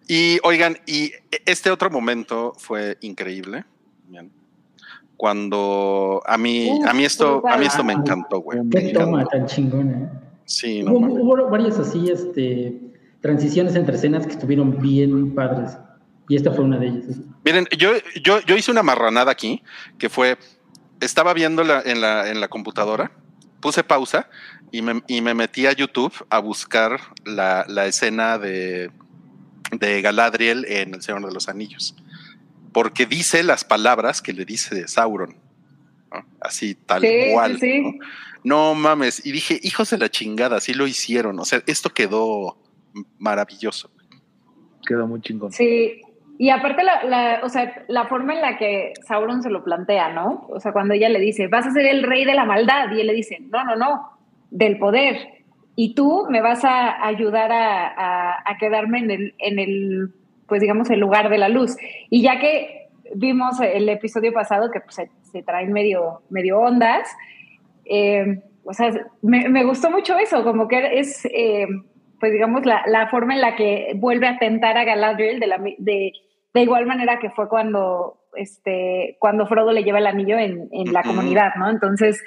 [0.06, 1.12] Y oigan, y
[1.44, 3.64] este otro momento fue increíble.
[4.06, 4.30] Bien.
[5.16, 8.60] Cuando a mí, a mí esto, a mí esto me ah, encantó, güey.
[8.70, 9.30] Qué Me toma encantó.
[9.30, 10.22] tan chingona.
[10.44, 12.80] Sí, no Hubo, hubo varias así, este,
[13.20, 15.76] transiciones entre escenas que estuvieron bien padres.
[16.28, 17.20] Y esta fue una de ellas.
[17.44, 19.62] Miren, yo, yo, yo hice una marranada aquí,
[19.98, 20.38] que fue,
[21.00, 23.12] estaba viendo la- en, la, en la computadora,
[23.60, 24.28] puse pausa
[24.72, 28.90] y me, y me metí a YouTube a buscar la, la escena de,
[29.72, 31.94] de Galadriel en El Señor de los Anillos,
[32.72, 35.36] porque dice las palabras que le dice Sauron,
[36.12, 36.24] ¿no?
[36.40, 37.58] así tal Sí, cual.
[37.58, 37.80] sí, sí.
[37.82, 37.92] ¿no?
[38.42, 42.56] No mames, y dije, hijos de la chingada, así lo hicieron, o sea, esto quedó
[43.18, 43.90] maravilloso.
[44.86, 45.52] Quedó muy chingón.
[45.52, 46.00] Sí,
[46.40, 50.08] y aparte la, la, o sea, la forma en la que Sauron se lo plantea,
[50.14, 50.46] ¿no?
[50.48, 53.00] O sea, cuando ella le dice, vas a ser el rey de la maldad, y
[53.02, 54.08] él le dice, no, no, no,
[54.50, 55.18] del poder.
[55.76, 60.14] y tú me vas a ayudar a, quedarme en el, en el,
[60.48, 61.76] pues digamos, el lugar de la luz.
[62.08, 67.06] Y ya que vimos el episodio pasado que pues, se, traen medio, medio ondas,
[67.84, 71.66] eh, o sea, me, gustó mucho eso, como que es, eh,
[72.18, 75.58] pues digamos, la, la, forma en la que vuelve a tentar a Galadriel de, la,
[75.76, 76.12] de,
[76.54, 80.92] de igual manera que fue cuando, este, cuando Frodo le lleva el anillo en, en
[80.92, 81.70] la comunidad, ¿no?
[81.70, 82.22] Entonces,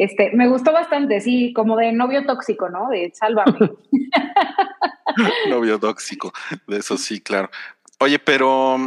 [0.00, 2.88] este, me gustó bastante, sí, como de novio tóxico, ¿no?
[2.88, 3.70] De sálvame.
[5.50, 6.32] novio tóxico,
[6.66, 7.50] de eso sí, claro.
[7.98, 8.78] Oye, pero,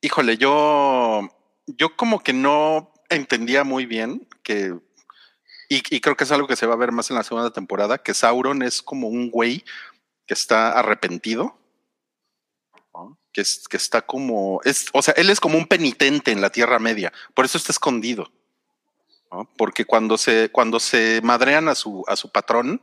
[0.00, 1.28] híjole, yo,
[1.66, 4.74] yo como que no entendía muy bien que,
[5.68, 7.98] y, creo que es algo que se va a ver más en la segunda temporada,
[7.98, 9.64] que Sauron es como un güey
[10.26, 11.59] que está arrepentido
[13.32, 16.50] que, es, que está como, es, o sea, él es como un penitente en la
[16.50, 18.30] Tierra Media, por eso está escondido.
[19.56, 22.82] Porque cuando se, cuando se madrean a su, a su patrón,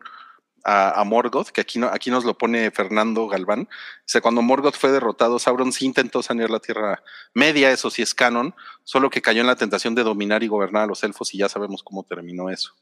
[0.70, 3.70] a, Morgoth, que aquí, no, aquí nos lo pone Fernando Galván,
[4.06, 7.02] dice, cuando Morgoth fue derrotado, Sauron sí intentó sanear la Tierra
[7.34, 10.84] Media, eso sí es canon, solo que cayó en la tentación de dominar y gobernar
[10.84, 12.74] a los elfos y ya sabemos cómo terminó eso.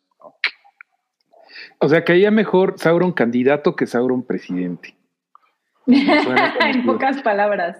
[1.79, 4.95] O sea, caía mejor Sauron candidato que Sauron presidente.
[5.87, 7.77] en pocas palabras.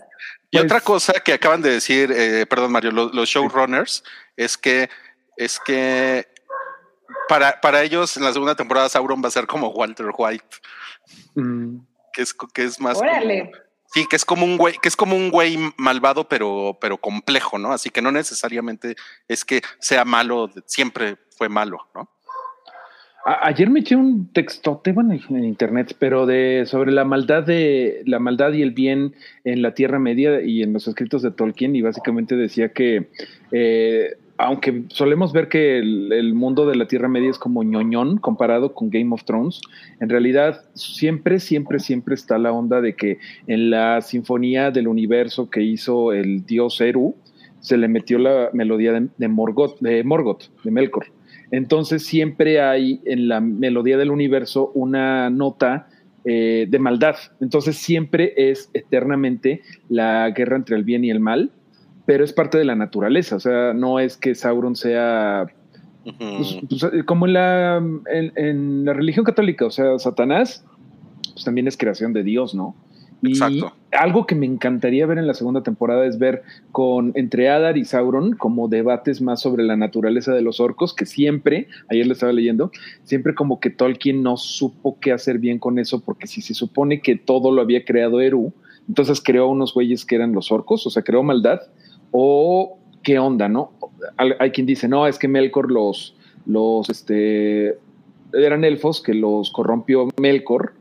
[0.52, 4.04] Y otra pues cosa que acaban de decir, eh, perdón Mario, los, showrunners,
[4.38, 4.90] es que,
[5.38, 6.28] es que
[7.28, 10.58] para, para ellos en la segunda temporada Sauron va a ser como Walter White.
[11.36, 11.80] Mm.
[12.14, 13.00] Que es, que es más.
[13.94, 17.58] sí, que es como un güey, que es como un güey malvado, pero, pero complejo,
[17.58, 17.74] ¿no?
[17.74, 18.96] Así que no necesariamente
[19.28, 22.10] es que sea malo, siempre fue malo, ¿no?
[23.26, 28.20] Ayer me eché un textote, bueno, en internet, pero de sobre la maldad de la
[28.20, 31.82] maldad y el bien en la Tierra Media y en los escritos de Tolkien, y
[31.82, 33.08] básicamente decía que
[33.52, 38.74] eh, aunque solemos ver que el, mundo de la Tierra Media es como ñoñón comparado
[38.74, 39.62] con Game of Thrones,
[40.00, 45.50] en realidad siempre, siempre, siempre está la onda de que en la sinfonía del universo
[45.50, 47.16] que hizo el dios Eru,
[47.62, 51.06] se le metió la melodía de, de Morgoth, de Morgoth, de Melkor.
[51.52, 55.88] Entonces siempre hay en la melodía del universo una nota
[56.24, 57.16] eh, de maldad.
[57.40, 61.52] Entonces siempre es eternamente la guerra entre el bien y el mal,
[62.06, 63.36] pero es parte de la naturaleza.
[63.36, 65.48] O sea, no es que Sauron sea
[66.04, 69.66] pues, pues, como en la, en la religión católica.
[69.66, 70.66] O sea, Satanás
[71.34, 72.76] pues también es creación de Dios, ¿no?
[73.22, 73.40] Y
[73.92, 77.86] algo que me encantaría ver en la segunda temporada es ver con entre Adar y
[77.86, 82.34] Sauron como debates más sobre la naturaleza de los orcos, que siempre, ayer lo estaba
[82.34, 82.72] leyendo,
[83.04, 87.02] siempre como que Tolkien no supo qué hacer bien con eso, porque si se supone
[87.02, 88.54] que todo lo había creado Eru,
[88.88, 91.62] entonces creó unos güeyes que eran los orcos, o sea, creó maldad,
[92.12, 93.72] o qué onda, ¿no?
[94.18, 97.78] Hay quien dice, no, es que Melkor los, los, este,
[98.34, 100.74] eran elfos que los corrompió Melkor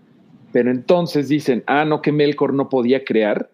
[0.55, 3.51] pero entonces dicen, ah, no, que Melkor no podía crear.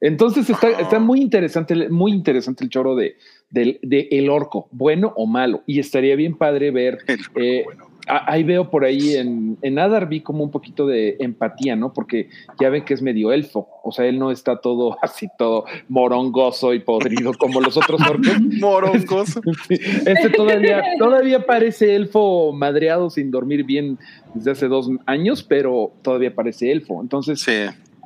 [0.00, 3.18] Entonces está, está muy interesante, muy interesante el choro de,
[3.52, 5.62] el orco, bueno o malo.
[5.66, 6.96] Y estaría bien padre ver.
[7.34, 7.66] Eh,
[8.06, 11.92] ahí veo por ahí en, en Adar vi como un poquito de empatía, ¿no?
[11.92, 12.28] Porque
[12.60, 13.68] ya ven que es medio elfo.
[13.82, 18.40] O sea, él no está todo así, todo morongoso y podrido como los otros orcos.
[18.60, 19.40] morongoso.
[19.70, 23.98] este todavía, todavía parece elfo madreado sin dormir bien
[24.34, 27.00] desde hace dos años, pero todavía parece elfo.
[27.00, 27.44] Entonces,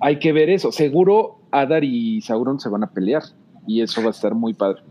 [0.00, 0.72] hay que ver eso.
[0.72, 3.22] Seguro Adar y Sauron se van a pelear
[3.66, 4.82] y eso va a estar muy padre.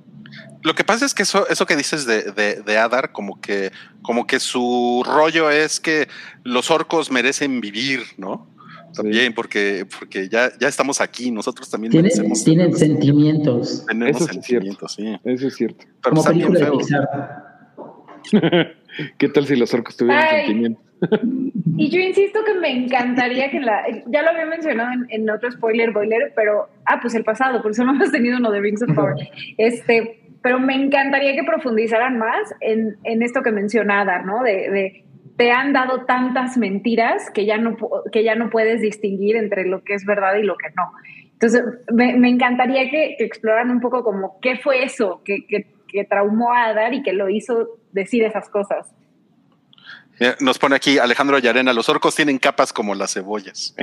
[0.62, 4.26] Lo que pasa es que eso, eso que dices de, de, Adar, como que, como
[4.26, 6.08] que su rollo es que
[6.44, 8.48] los orcos merecen vivir, ¿no?
[8.94, 12.12] También, porque, porque ya, ya estamos aquí, nosotros también tienen,
[12.46, 13.86] tienen sentimientos.
[13.88, 15.18] Tenemos sentimientos, sí.
[15.24, 15.86] Eso es cierto.
[16.02, 16.70] Pero como película de
[19.18, 20.84] ¿Qué tal si los orcos tuvieran sentimientos?
[21.76, 25.92] Y yo insisto que me encantaría que la, ya lo había mencionado en, otro spoiler
[25.92, 28.94] boiler, pero, ah, pues el pasado, por eso no hemos tenido uno de Rings of
[28.94, 29.16] Power.
[29.58, 34.44] Este, pero me encantaría que profundizaran más en, esto que menciona Adar, ¿no?
[34.44, 35.06] De,
[35.38, 37.76] te han dado tantas mentiras que ya, no,
[38.12, 40.92] que ya no puedes distinguir entre lo que es verdad y lo que no.
[41.32, 46.52] Entonces, me, encantaría que, exploraran un poco como qué fue eso que, que, que traumó
[46.52, 48.94] a Adar y que lo hizo decir esas cosas.
[50.40, 53.76] Nos pone aquí Alejandro Yarena, los orcos tienen capas como las cebollas.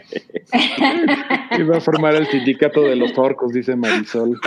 [1.59, 4.39] Iba a formar el sindicato de los orcos, dice Marisol.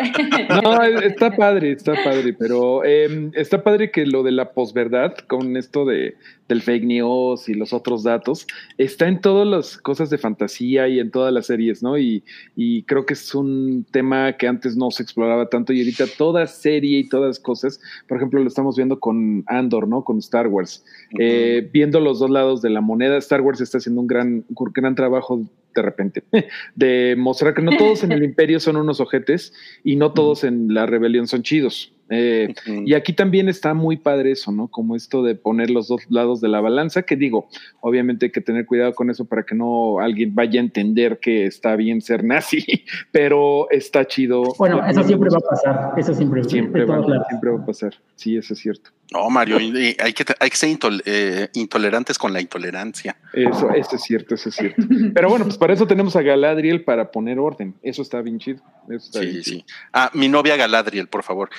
[0.63, 5.58] No, está padre, está padre, pero em, está padre que lo de la posverdad, con
[5.58, 6.15] esto de,
[6.47, 10.99] del fake news y los otros datos, está en todas las cosas de fantasía y
[10.99, 11.97] en todas las series, ¿no?
[11.97, 12.23] Y,
[12.56, 16.47] y creo que es un tema que antes no se exploraba tanto y ahorita toda
[16.47, 20.03] serie y todas cosas, por ejemplo, lo estamos viendo con Andor, ¿no?
[20.03, 20.84] Con Star Wars.
[21.19, 23.17] Eh, viendo los dos lados de la moneda.
[23.17, 26.23] Star Wars está haciendo un gran, gran trabajo de repente,
[26.75, 29.53] de mostrar que no todos en el imperio son unos ojetes
[29.84, 31.93] y no todos en la rebelión son chidos.
[32.10, 32.54] Eh,
[32.86, 34.68] y aquí también está muy padre eso, ¿no?
[34.68, 37.48] Como esto de poner los dos lados de la balanza, que digo,
[37.82, 41.46] obviamente hay que tener cuidado con eso para que no alguien vaya a entender que
[41.46, 42.66] está bien ser nazi,
[43.12, 44.44] pero está chido.
[44.58, 48.38] Bueno, eso siempre va a pasar, eso siempre, siempre, va, siempre va a pasar, sí,
[48.38, 48.92] eso es cierto.
[49.12, 53.16] No, Mario, hay que, hay que ser eh, intolerantes con la intolerancia.
[53.32, 54.82] Eso, eso es cierto, eso es cierto.
[55.13, 58.62] Pero bueno, pues para eso tenemos a Galadriel para poner orden, eso está bien chido.
[59.00, 59.66] sí, sí.
[59.92, 61.50] Ah, mi novia Galadriel, por favor.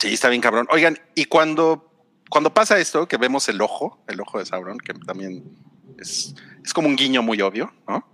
[0.00, 0.66] Sí, está bien cabrón.
[0.70, 1.90] Oigan, y cuando,
[2.30, 5.44] cuando pasa esto, que vemos el ojo, el ojo de Sauron, que también
[5.98, 8.06] es, es como un guiño muy obvio, ¿no?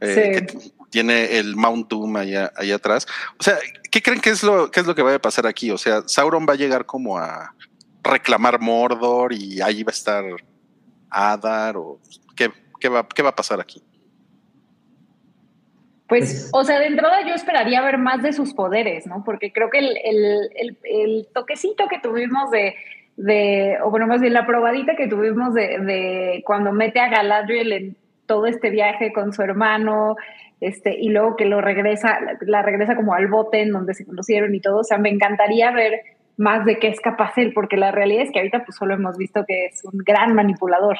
[0.00, 0.46] Eh,
[0.90, 3.06] tiene el Mount Doom allá, allá, atrás.
[3.38, 3.56] O sea,
[3.90, 5.70] ¿qué creen que es lo qué es lo que va a pasar aquí?
[5.70, 7.54] O sea, Sauron va a llegar como a
[8.02, 10.24] reclamar Mordor y ahí va a estar
[11.08, 12.00] Adar o
[12.34, 13.82] qué, qué va, qué va a pasar aquí.
[16.12, 19.22] Pues, pues, o sea, de entrada yo esperaría ver más de sus poderes, ¿no?
[19.24, 22.74] Porque creo que el, toquecito que tuvimos de,
[23.16, 27.96] de, o bueno, más bien la probadita que tuvimos de, cuando mete a Galadriel en
[28.26, 30.16] todo este viaje con su hermano,
[30.60, 34.54] este, y luego que lo regresa, la regresa como al bote en donde se conocieron
[34.54, 36.02] y todo, o sea, me encantaría ver
[36.36, 39.16] más de qué es capaz él, porque la realidad es que ahorita pues solo hemos
[39.16, 40.98] visto que es un gran manipulador.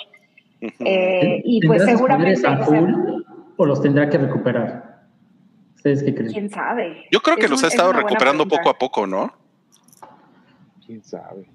[0.62, 2.40] Eh, y pues seguramente...
[3.58, 4.91] o los tendrá que recuperar?
[5.82, 7.06] ¿Quién sabe?
[7.10, 9.32] Yo creo que los ha estado recuperando poco a poco, ¿no?
[10.84, 11.48] ¿Quién sabe?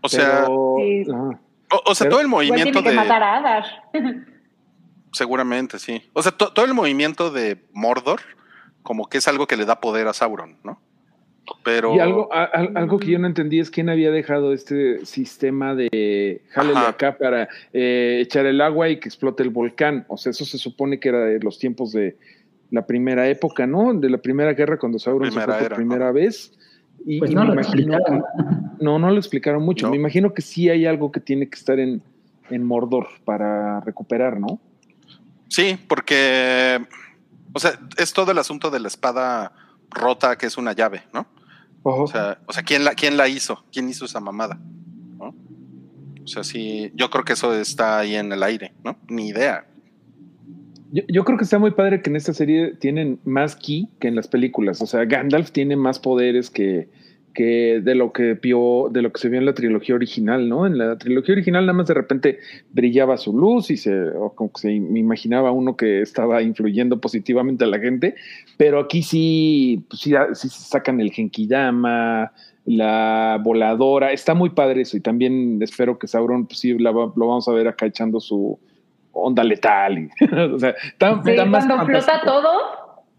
[0.00, 3.64] O sea, o, sea, todo el movimiento tiene que matar a Adar.
[5.12, 6.02] Seguramente, sí.
[6.12, 8.20] O sea, todo el movimiento de Mordor,
[8.82, 10.80] como que es algo que le da poder a Sauron, ¿no?
[11.64, 11.94] Pero...
[11.94, 16.76] Y algo, algo que yo no entendí es quién había dejado este sistema de jale
[16.76, 20.04] acá para eh, echar el agua y que explote el volcán.
[20.08, 22.16] O sea, eso se supone que era de los tiempos de,
[22.70, 23.94] la primera época, ¿no?
[23.94, 26.52] De la primera guerra cuando Sauron se fue por primera vez.
[27.04, 27.98] Y, pues no, me imagino,
[28.80, 29.90] no, no lo explicaron mucho.
[29.90, 32.02] Me imagino que sí hay algo que tiene que estar en,
[32.50, 34.60] en Mordor para recuperar, ¿no?
[35.48, 36.84] Sí, porque,
[37.52, 39.52] o sea, es todo el asunto de la espada
[39.90, 41.26] rota que es una llave, ¿no?
[41.82, 43.64] O sea, o sea ¿quién, la, ¿quién la hizo?
[43.72, 44.58] ¿Quién hizo esa mamada?
[45.18, 45.34] ¿No?
[46.24, 48.98] O sea, sí, yo creo que eso está ahí en el aire, ¿no?
[49.08, 49.66] Ni idea.
[50.92, 54.14] Yo, creo que está muy padre que en esta serie tienen más ki que en
[54.14, 54.80] las películas.
[54.80, 56.88] O sea, Gandalf tiene más poderes que,
[57.34, 60.66] que de lo que vio, de lo que se vio en la trilogía original, ¿no?
[60.66, 62.38] En la trilogía original nada más de repente
[62.70, 67.64] brillaba su luz y se, o como que se imaginaba uno que estaba influyendo positivamente
[67.64, 68.14] a la gente,
[68.56, 72.32] pero aquí sí, pues sí sacan el Genkidama,
[72.64, 77.48] la voladora, está muy padre eso y también espero que Sauron, pues sí, lo vamos
[77.48, 78.58] a ver acá echando su,
[79.16, 79.98] onda letal.
[79.98, 82.50] Y, o sea, cuando flota todo,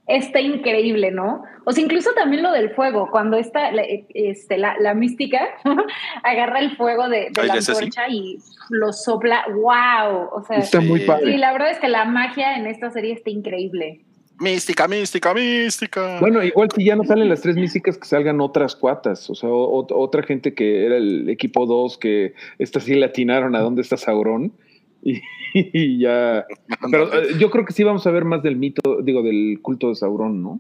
[0.08, 1.44] está increíble, ¿no?
[1.66, 3.70] O sea, incluso también lo del fuego, cuando está
[4.14, 5.40] este, la, la, mística
[6.24, 8.38] agarra el fuego de, la antorcha y
[8.70, 10.30] lo sopla, wow.
[10.32, 11.34] O sea, está muy padre.
[11.34, 14.02] Sí, la verdad es que la magia en esta serie está increíble.
[14.40, 16.20] Mística, mística, mística.
[16.20, 19.30] Bueno, igual si ya no salen las tres místicas, que salgan otras cuatas.
[19.32, 23.82] O sea, otra gente que era el equipo 2, que esta sí latinaron a dónde
[23.82, 24.54] está Sauron.
[25.02, 25.22] Y,
[25.74, 26.46] y ya.
[26.92, 29.90] Pero eh, yo creo que sí vamos a ver más del mito, digo, del culto
[29.90, 30.60] de Sauron, ¿no?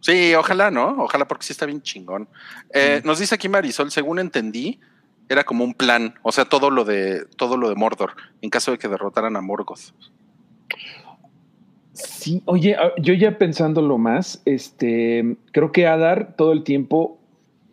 [0.00, 0.96] Sí, ojalá, ¿no?
[1.02, 2.28] Ojalá porque sí está bien chingón.
[2.72, 4.78] Eh, nos dice aquí Marisol, según entendí,
[5.28, 8.70] era como un plan, o sea, todo lo de todo lo de Mordor, en caso
[8.70, 9.92] de que derrotaran a Morgoth.
[11.92, 17.17] Sí, oye, ah, yo ya pensándolo más, este, creo que Adar todo el tiempo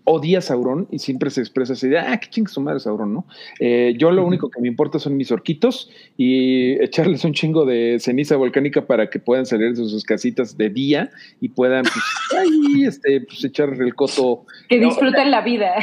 [0.05, 3.13] odia a Sauron y siempre se expresa así de, ah, qué chingue su madre Sauron,
[3.13, 3.25] ¿no?
[3.59, 7.97] Eh, yo lo único que me importa son mis orquitos y echarles un chingo de
[7.99, 11.09] ceniza volcánica para que puedan salir de sus casitas de día
[11.41, 12.05] y puedan, pues,
[12.39, 14.45] ahí, este, pues, echar el coto.
[14.69, 15.73] Que disfruten la vida.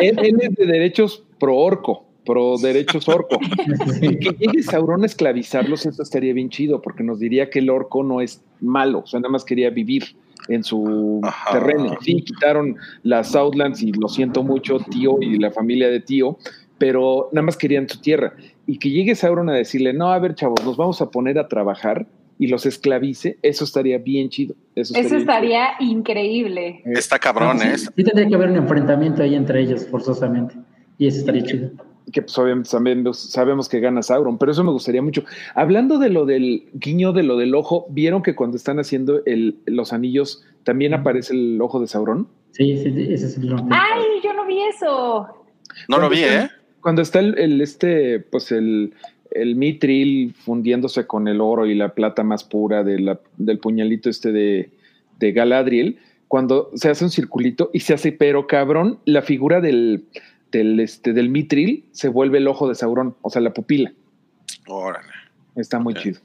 [0.00, 3.38] Él, es de derechos pro orco pro derechos orco.
[4.00, 8.04] que llegue Sauron a esclavizarlos, eso estaría bien chido, porque nos diría que el orco
[8.04, 10.14] no es malo, o sea, nada más quería vivir
[10.48, 11.20] en su
[11.52, 11.96] terreno.
[12.00, 16.38] Sí, quitaron las Southlands y lo siento mucho, tío y la familia de tío,
[16.78, 18.34] pero nada más querían su tierra.
[18.66, 21.48] Y que llegue Sauron a decirle, no, a ver, chavos, nos vamos a poner a
[21.48, 22.06] trabajar
[22.38, 24.54] y los esclavice, eso estaría bien chido.
[24.74, 26.82] Eso estaría, increíble.
[26.84, 27.76] Está cabrón, ¿eh?
[27.76, 30.54] Sí, tendría que haber un enfrentamiento ahí entre ellos, forzosamente.
[30.98, 31.70] Y eso estaría chido
[32.12, 32.70] que pues obviamente
[33.14, 35.24] sabemos que gana Sauron, pero eso me gustaría mucho.
[35.54, 39.58] Hablando de lo del guiño, de lo del ojo, ¿vieron que cuando están haciendo el,
[39.66, 42.28] los anillos también aparece el ojo de Sauron?
[42.52, 45.28] Sí, sí, ese es el ¡Ay, yo no vi eso!
[45.88, 46.48] No lo vi, ¿eh?
[46.80, 48.94] Cuando está el, el este, pues el,
[49.30, 54.08] el mitril fundiéndose con el oro y la plata más pura de la- del puñalito
[54.08, 54.70] este de,
[55.18, 60.04] de Galadriel, cuando se hace un circulito y se hace, pero cabrón, la figura del,
[60.50, 63.92] del, este, del mitril se vuelve el ojo de Sauron, o sea, la pupila.
[64.66, 65.08] Órale.
[65.56, 66.20] Está muy chido.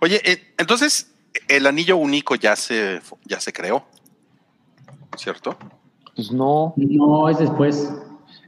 [0.00, 1.14] Oye, eh, entonces
[1.48, 3.84] el anillo único ya se, ya se creó,
[5.16, 5.56] ¿cierto?
[6.14, 6.74] Pues no.
[6.76, 7.92] No, es después.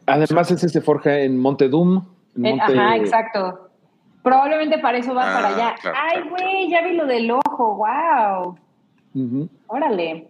[0.06, 2.04] Además, ese se forja en Monte Doom.
[2.36, 3.70] en Eh, Monte- Ajá, exacto.
[4.22, 5.74] Probablemente para eso va Ah, para allá.
[5.80, 8.58] claro, Ay, claro, güey, ya vi lo del ojo, wow.
[9.68, 10.28] Órale.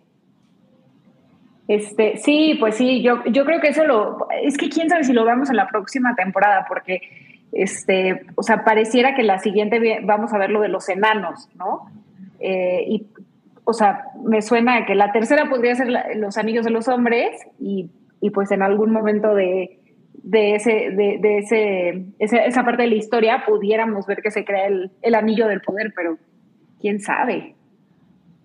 [1.67, 5.13] Este, sí, pues sí, yo, yo creo que eso lo, es que quién sabe si
[5.13, 7.01] lo veamos en la próxima temporada, porque,
[7.53, 11.91] este, o sea, pareciera que la siguiente vamos a ver lo de los enanos, ¿no?
[12.41, 13.07] Eh, y,
[13.65, 17.89] o sea, me suena que la tercera podría ser los anillos de los hombres y,
[18.21, 19.79] y pues en algún momento de,
[20.23, 24.45] de ese, de, de ese, esa, esa parte de la historia pudiéramos ver que se
[24.45, 26.19] crea el, el anillo del poder, pero
[26.79, 27.55] quién sabe.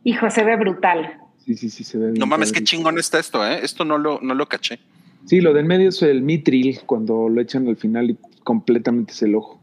[0.05, 1.19] Hijo, se ve brutal.
[1.49, 3.61] Sí, sí, sí, se ve bien No mames, qué chingón está esto, ¿eh?
[3.63, 4.77] Esto no lo, no lo caché.
[5.25, 9.21] Sí, lo del medio es el mitril, cuando lo echan al final y completamente es
[9.23, 9.59] el ojo.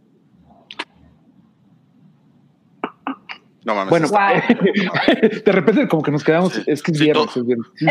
[3.64, 3.90] No mames.
[3.90, 4.18] Bueno, Wow.
[5.44, 6.62] de repente como que nos quedamos, Sí.
[6.66, 7.40] es que es Sí, viernes, todo.
[7.42, 7.66] es viernes.
[7.76, 7.86] Sí.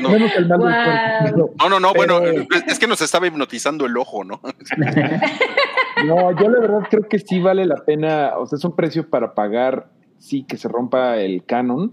[0.00, 4.40] No, no, no, Pero- bueno, es que nos estaba hipnotizando el ojo, ¿no?
[6.06, 9.08] No, yo la verdad creo que sí vale la pena, o sea, es un precio
[9.10, 11.92] para pagar, sí, que se rompa el canon,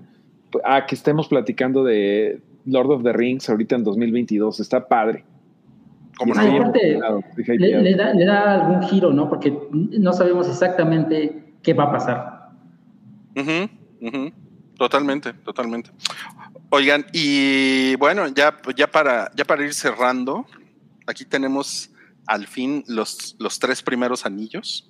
[0.64, 5.24] a que estemos platicando de Lord of the Rings ahorita en 2022, está padre.
[6.18, 6.66] ¿Cómo Y Ah, estoy no?
[6.66, 9.30] aparte, Le, da, le da algún giro, ¿no?
[9.30, 12.50] Porque no sabemos exactamente qué va a pasar.
[13.36, 13.70] Ujú,
[14.08, 14.32] ujú.
[14.78, 15.92] Totalmente, totalmente.
[16.70, 20.46] Oigan, y bueno, ya, ya, para, ya para ir cerrando,
[21.08, 21.90] aquí tenemos
[22.28, 24.90] al fin los, los tres primeros anillos,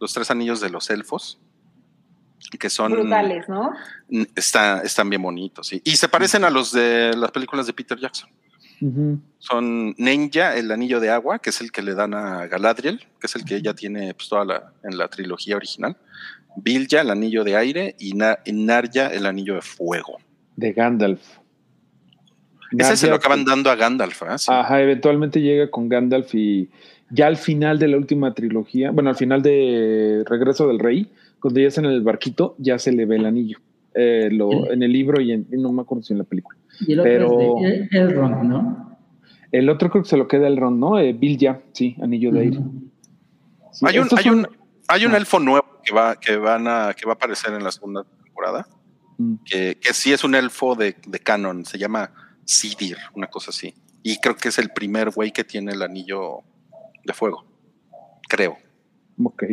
[0.00, 1.38] los tres anillos de los elfos,
[2.58, 2.92] que son...
[2.92, 3.72] Brutales, ¿no?
[4.34, 5.80] Está, están bien bonitos, sí.
[5.84, 8.28] Y se parecen a los de las películas de Peter Jackson.
[9.38, 13.28] Son Ninja, el anillo de agua, que es el que le dan a Galadriel, que
[13.28, 15.96] es el que ella tiene pues, toda la, en la trilogía original.
[16.56, 20.18] Bilja, el anillo de aire, y, Na- y Narya, el anillo de fuego.
[20.56, 21.22] De Gandalf.
[22.76, 24.38] Ese se lo Narya, acaban dando a Gandalf, ¿eh?
[24.38, 24.50] Sí.
[24.52, 26.68] Ajá, eventualmente llega con Gandalf y
[27.08, 31.08] ya al final de la última trilogía, bueno, al final de Regreso del Rey,
[31.42, 33.58] cuando ya está en el barquito, ya se le ve el anillo.
[33.94, 36.56] Eh, lo, en el libro y en, no me acuerdo si en la película.
[36.80, 38.98] Y el otro Pero- es de El- Elrond, ¿no?
[39.50, 40.98] El otro creo que se lo queda el Ron, ¿no?
[40.98, 42.58] Eh, Bill ya, sí, anillo de aire.
[43.72, 44.46] Sí, hay un, hay son- un,
[44.88, 45.16] hay un Ah.
[45.18, 48.66] elfo nuevo que va, que van a, que va a aparecer en la segunda temporada,
[49.18, 49.34] Mm.
[49.44, 52.10] que, que sí es un elfo de, de canon, se llama
[52.46, 53.74] Sidir, una cosa así.
[54.02, 56.38] Y creo que es el primer güey que tiene el anillo
[57.04, 57.44] de fuego.
[58.28, 58.56] Creo.
[59.22, 59.44] Ok.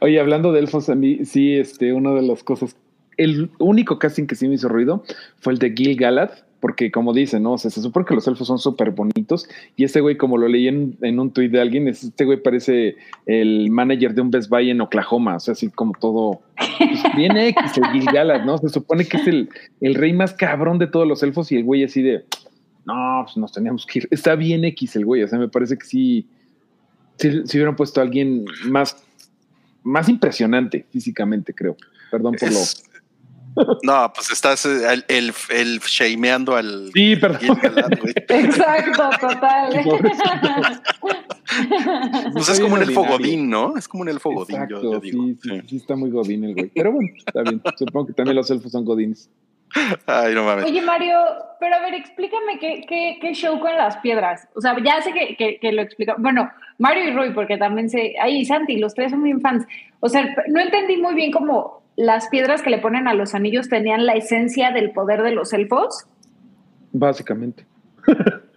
[0.00, 2.76] Oye, hablando de elfos, a mí sí, este, una de las cosas,
[3.16, 5.04] el único casting que sí me hizo ruido
[5.38, 6.30] fue el de Gil Galad,
[6.60, 7.52] porque como dicen, ¿no?
[7.52, 10.46] O sea, se supone que los elfos son súper bonitos y este güey, como lo
[10.46, 14.50] leí en, un tuit de alguien, es- este güey parece el manager de un Best
[14.50, 16.42] Buy en Oklahoma, o sea, así como todo,
[16.78, 18.58] pues, bien X, el Gil Galad, ¿no?
[18.58, 19.48] Se supone que es el,
[19.80, 22.24] el rey más cabrón de todos los elfos y el güey así de,
[22.84, 24.08] no, pues nos teníamos que ir.
[24.10, 26.26] Está bien X el güey, o sea, me parece que sí,
[27.20, 28.96] si, si hubieran puesto a alguien más,
[29.82, 31.76] más impresionante físicamente, creo.
[32.10, 32.84] Perdón por Es-
[33.82, 36.86] No, pues estás eh, el, el, el shameando al.
[36.86, 36.92] lo.
[36.92, 37.40] Sí, perdón.
[38.28, 40.80] Exacto, total.
[42.32, 43.18] Pues es como un bien elfo ordinario.
[43.18, 43.76] godín, ¿no?
[43.76, 45.24] Es como un elfo godín, yo, Exacto, yo digo.
[45.24, 45.60] sí, sí, Sí.
[45.68, 46.70] sí, está muy godín el güey.
[46.74, 47.60] Pero bueno, está bien.
[47.76, 49.28] Supongo que también los elfos son godines.
[50.06, 50.64] Ay, no mames.
[50.64, 51.18] Oye, Mario,
[51.60, 54.48] pero a ver, explícame qué, qué, qué show con las piedras.
[54.54, 56.16] O sea, ya sé que, que, que lo explica.
[56.18, 58.14] Bueno, Mario y Rui, porque también sé.
[58.20, 59.66] Ay, Santi, los tres son bien fans.
[60.00, 63.68] O sea, no entendí muy bien cómo las piedras que le ponen a los anillos
[63.68, 66.06] tenían la esencia del poder de los elfos.
[66.92, 67.66] Básicamente.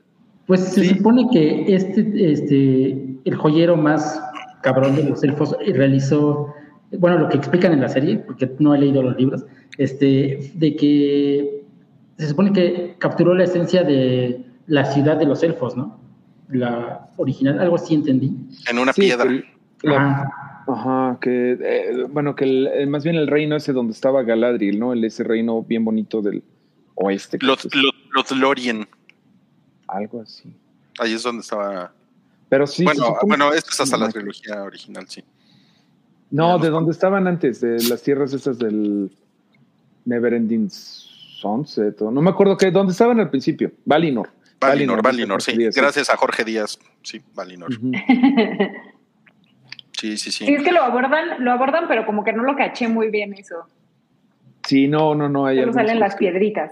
[0.45, 4.21] Pues se supone que este, este, el joyero más
[4.61, 6.53] cabrón de los elfos realizó,
[6.91, 9.45] bueno, lo que explican en la serie, porque no he leído los libros,
[9.77, 11.63] este, de que
[12.17, 15.99] se supone que capturó la esencia de la ciudad de los elfos, ¿no?
[16.49, 18.31] La original, algo así entendí.
[18.69, 19.25] En una Sí, piedra.
[19.79, 20.49] que la- Ajá.
[20.65, 24.79] Ajá, que eh, bueno, que el- eh, más bien el reino ese donde estaba Galadriel,
[24.79, 24.93] ¿no?
[24.93, 26.41] El, ese reino bien bonito del
[26.95, 27.37] oeste.
[27.41, 28.87] Los, los, los Lorien.
[29.87, 30.55] Algo así.
[30.99, 31.91] Ahí es donde estaba.
[32.47, 32.85] Pero sí.
[32.85, 35.21] bueno, bueno, esto es hasta la trilogía original, sí.
[36.33, 39.11] No, de donde estaban antes, de las tierras esas del
[40.05, 42.01] Neverending Sunset.
[42.01, 43.71] No me acuerdo que, dónde estaban al principio.
[43.85, 44.29] Valinor.
[44.59, 45.79] Valinor, Valinor, Valinor, sí.
[45.79, 47.69] Gracias a Jorge Díaz sí, Valinor.
[49.99, 50.45] Sí, sí, sí.
[50.47, 53.33] Sí, es que lo abordan, lo abordan, pero como que no lo caché muy bien
[53.33, 53.67] eso.
[54.67, 55.45] Sí, no, no, no.
[55.45, 56.71] Hay Solo salen las piedritas.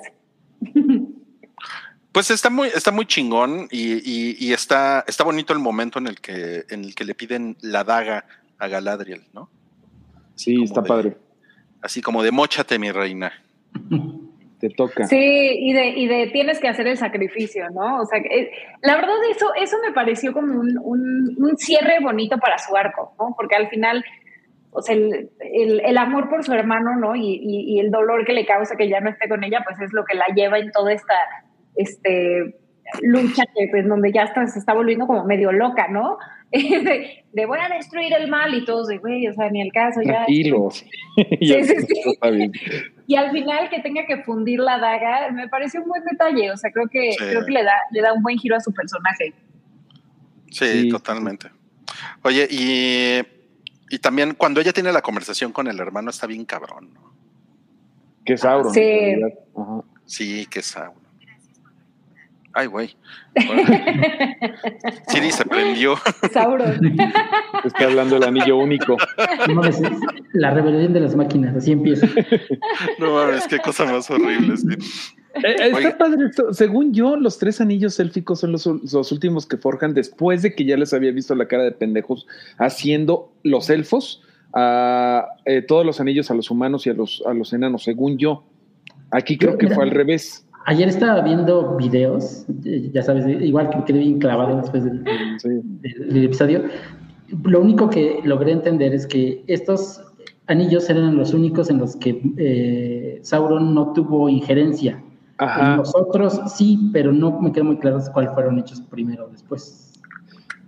[2.11, 6.07] Pues está muy, está muy chingón y, y- y está, está bonito el momento en
[6.07, 8.25] el que, en el que le piden la daga
[8.61, 9.49] a Galadriel, ¿no?
[10.35, 11.17] Sí, como está de- padre.
[11.81, 13.31] Así como de mochate, mi reina.
[14.59, 15.07] Te toca.
[15.07, 18.01] Sí, y de, y de tienes que hacer el sacrificio, ¿no?
[18.01, 18.51] O sea, que, eh,
[18.83, 23.15] la verdad eso, eso me pareció como un, un- un cierre bonito para su arco,
[23.17, 23.33] ¿no?
[23.35, 24.05] Porque al final,
[24.69, 27.15] o sea, el, el- el amor por su hermano, ¿no?
[27.15, 29.81] Y, y- y el dolor que le causa que ya no esté con ella, pues
[29.81, 31.15] es lo que la lleva en toda esta
[31.75, 32.55] este,
[33.01, 36.19] lucha que pues donde ya está, se está volviendo como medio loca, ¿no?
[36.83, 39.71] de, de voy a destruir el mal y todos de, güey, o sea, ni el
[39.71, 40.25] caso, ya.
[40.25, 40.85] Tranquilos.
[41.41, 41.93] Ya, sí, sí.
[42.13, 42.51] Está bien.
[43.07, 46.51] Y al final que tenga que fundir la daga, me parece un buen detalle.
[46.51, 47.17] O sea, creo que, Sí.
[47.19, 49.33] creo que le da, le da un buen giro a su personaje.
[50.49, 50.89] Sí, Sí.
[50.89, 51.49] totalmente.
[52.23, 53.21] Oye, y,
[53.93, 57.11] y también cuando ella tiene la conversación con el hermano está bien cabrón, ¿no?
[58.25, 58.73] Que Sauron.
[58.73, 59.15] Sí.
[60.05, 61.00] Sí, que Sauron.
[62.53, 62.95] Ay, güey.
[63.47, 63.63] Bueno.
[65.07, 65.95] Siri se prendió.
[66.33, 66.97] Sauron.
[67.63, 68.97] Está hablando el anillo único.
[69.47, 69.91] No mames, es
[70.33, 72.07] la rebelión de las máquinas, así empieza.
[72.99, 74.57] No mames, qué cosa más horrible.
[74.57, 74.67] sí.
[75.35, 75.89] Eh, eh, Oiga.
[75.89, 76.53] está padre esto.
[76.53, 80.65] Según yo, los tres anillos élficos son los, los últimos que forjan después de que
[80.65, 82.27] ya les había visto la cara de pendejos
[82.57, 84.21] haciendo los elfos
[84.53, 88.17] a eh, todos los anillos a los humanos y a los, a los enanos, según
[88.17, 88.43] yo.
[89.11, 90.45] Aquí creo que fue al revés.
[90.65, 92.45] Ayer estaba viendo videos,
[92.93, 95.49] ya sabes, igual que me quedé bien clavado después del, del- Sí.
[95.63, 96.63] del- del episodio.
[97.43, 100.01] Lo único que logré entender es que estos
[100.47, 105.01] anillos eran los únicos en los que eh, Sauron no tuvo injerencia.
[105.39, 105.77] En Ajá.
[105.77, 109.90] los otros sí, pero no me quedó muy claro cuáles fueron hechos primero o después.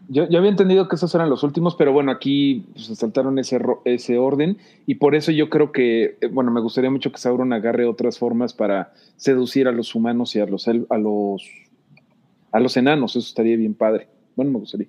[0.09, 3.39] Yo, yo había entendido que esos eran los últimos, pero bueno, aquí pues, se saltaron
[3.39, 7.17] ese, ese orden y por eso yo creo que, eh, bueno, me gustaría mucho que
[7.17, 11.47] Sauron agarre otras formas para seducir a los humanos y a los, a los,
[12.51, 14.07] a los enanos, eso estaría bien padre.
[14.35, 14.87] Bueno, me gustaría.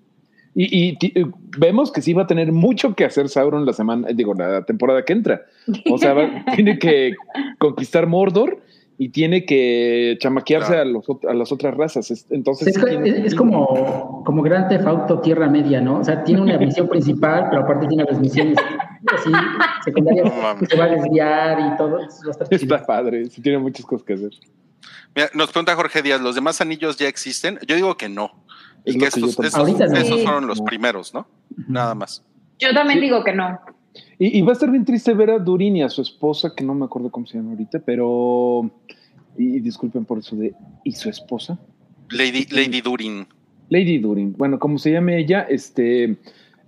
[0.57, 1.27] Y, eh,
[1.59, 5.05] vemos que sí va a tener mucho que hacer Sauron la semana, digo, la temporada
[5.05, 5.43] que entra.
[5.91, 7.15] O sea, va- tiene que
[7.59, 8.61] conquistar Mordor
[8.97, 10.83] y tiene que chamaquearse Claro.
[10.83, 12.11] a, los, a las otras razas.
[12.11, 15.99] Es- Entonces, Es, sí tiene- es- es como, como Gran Theft Auto Tierra Media, ¿no?
[16.01, 18.57] O sea, tiene una misión principal, pero aparte tiene las misiones
[19.17, 19.31] así
[19.85, 21.99] secundarias No que se va a desviar y todo.
[22.51, 24.31] Está padre, sí tiene muchas cosas que hacer.
[25.17, 27.59] Mira, nos pregunta Jorge Díaz, ¿los demás anillos ya existen?
[27.67, 28.33] Yo digo que no.
[28.85, 30.19] Es Y que estos, esos, no.
[30.19, 30.65] fueron los No.
[30.67, 31.27] primeros, ¿no?
[31.69, 32.23] Nada más.
[32.59, 33.07] Yo también Sí.
[33.07, 33.59] digo que no.
[34.19, 36.65] Y, y va a estar bien triste ver a Durin y a su esposa, que
[36.65, 38.71] no me acuerdo cómo se llama ahorita, pero.
[39.37, 40.55] Y, y disculpen por eso de.
[40.85, 41.59] ¿Y su esposa?
[42.11, 43.27] Lady, Lady Durin.
[43.71, 44.35] Lady Durin.
[44.37, 46.17] Bueno, como se llame ella, este.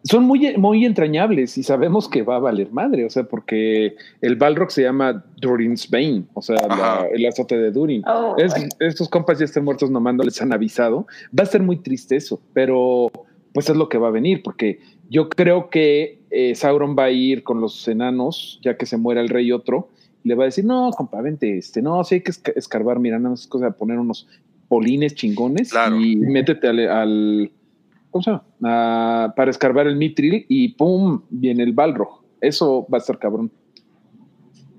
[0.02, 4.36] Son muy, muy entrañables y sabemos que va a valer madre, o sea, porque el
[4.36, 8.04] Balrog se llama Durin's Bane, o sea, la- el azote de Durin.
[8.06, 11.08] Oh, Es- estos compas ya están muertos nomás, no les han avisado.
[11.36, 13.10] Va a ser muy triste eso, pero
[13.52, 14.78] pues es lo que va a venir, porque
[15.10, 19.20] yo creo que eh, Sauron va a ir con los enanos, ya que se muera
[19.20, 19.88] el rey otro,
[20.22, 22.98] y le va a decir, no, compa, vente, este, no, sí hay que esca- escarbar,
[22.98, 24.26] mira, nada más es cosa de poner unos
[24.68, 26.00] polines chingones Claro.
[26.00, 27.52] y métete al, al-
[28.10, 29.32] ¿cómo se llama?
[29.36, 32.22] Para escarbar el mitril y pum, viene el balrog.
[32.40, 33.50] Eso va a estar cabrón.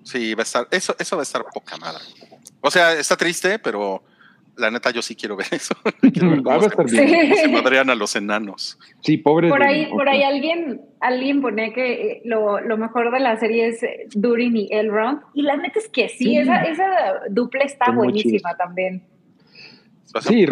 [0.04, 2.04] Sí, va a estar, eso, eso va a estar poca madre.
[2.62, 4.04] O sea, está triste, pero
[4.58, 5.76] la neta yo sí quiero ver eso.
[6.02, 6.44] Quiero ver
[6.74, 8.78] cómo se, madrean a los enanos.
[9.02, 9.50] Sí, pobre.
[9.50, 13.68] Por ahí, por ahí alguien, alguien pone que eh, lo, lo mejor de la serie
[13.68, 15.22] es eh, Durin y Elrond.
[15.34, 16.38] Y la neta es que sí, Sí.
[16.38, 16.86] Esa, esa
[17.30, 19.04] dupla está buenísima también.
[20.22, 20.46] Sí,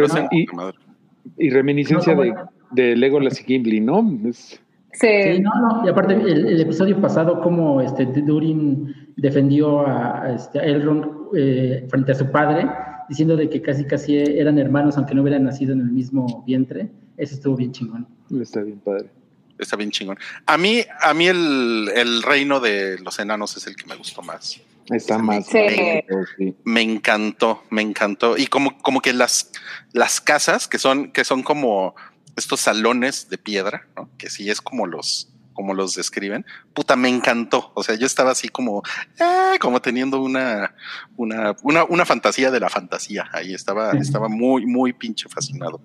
[1.37, 2.49] y- reminiscencia No, de, bueno.
[2.71, 4.03] de Legolas y Gimli, ¿no?
[4.29, 4.61] Es-
[4.97, 5.07] Sí.
[5.23, 10.35] Sí, no, no, y aparte el, el episodio pasado, como este Durin defendió a, a
[10.35, 12.65] este, a Elrond eh, frente a su padre,
[13.09, 16.89] diciendo de que casi casi eran hermanos, aunque no hubieran nacido en el mismo vientre,
[17.17, 18.07] eso estuvo bien chingón.
[18.41, 19.09] está bien padre.
[19.57, 20.17] Está bien chingón.
[20.45, 24.21] A mí, a mí el, el reino de los enanos es el que me gustó
[24.21, 24.61] más.
[24.89, 25.47] Está más.
[25.47, 26.55] Sí.
[26.63, 28.37] Me encantó, me encantó.
[28.37, 29.51] Y como, como que las,
[29.93, 31.95] las casas que son, que son como
[32.35, 34.09] estos salones de piedra, ¿no?
[34.17, 36.45] Que sí es como los, como los describen.
[36.73, 37.71] Puta, me encantó.
[37.73, 38.83] O sea, yo estaba así como,
[39.19, 40.75] eh, como teniendo una,
[41.17, 43.25] una, una, una fantasía de la fantasía.
[43.33, 45.81] Ahí estaba, estaba muy, muy pinche fascinado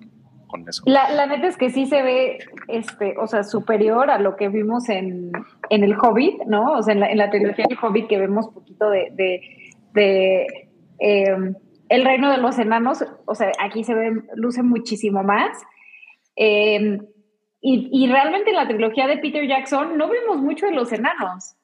[0.49, 0.83] con eso.
[0.85, 4.49] La, la neta es que sí se ve, este, o sea, superior a lo que
[4.49, 5.31] vimos en,
[5.71, 6.73] en el Hobbit, ¿no?
[6.73, 9.41] O sea, en la, en la trilogía del Hobbit que vemos poquito de, de,
[9.95, 10.47] de,
[10.99, 11.55] eh,
[11.89, 15.57] el reino de los enanos, o sea, aquí se ve, luce muchísimo más.
[16.37, 16.99] Eh,
[17.61, 21.57] y, y, realmente en la trilogía de Peter Jackson no vimos mucho de los enanos.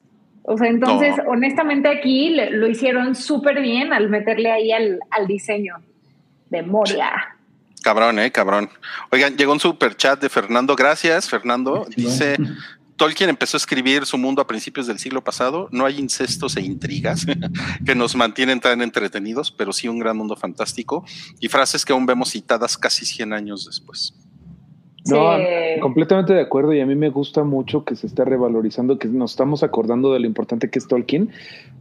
[0.43, 5.75] O sea, entonces, honestamente aquí lo hicieron súper bien al meterle ahí al, al diseño
[6.49, 7.11] de Moria.
[7.83, 8.69] Cabrón, eh, cabrón.
[9.11, 10.75] Oigan, llegó un super chat de Fernando.
[10.75, 11.85] Gracias, Fernando.
[11.95, 12.37] Dice,
[12.95, 15.69] Tolkien empezó a escribir su mundo a principios del siglo pasado.
[15.71, 17.25] No hay incestos e intrigas
[17.85, 21.05] que nos mantienen tan entretenidos, pero sí un gran mundo fantástico
[21.39, 24.13] y frases que aún vemos citadas casi 100 años después.
[25.09, 25.37] No,
[25.81, 29.31] completamente de acuerdo y a mí me gusta mucho que se esté revalorizando, que nos
[29.31, 31.29] estamos acordando de lo importante que es Tolkien,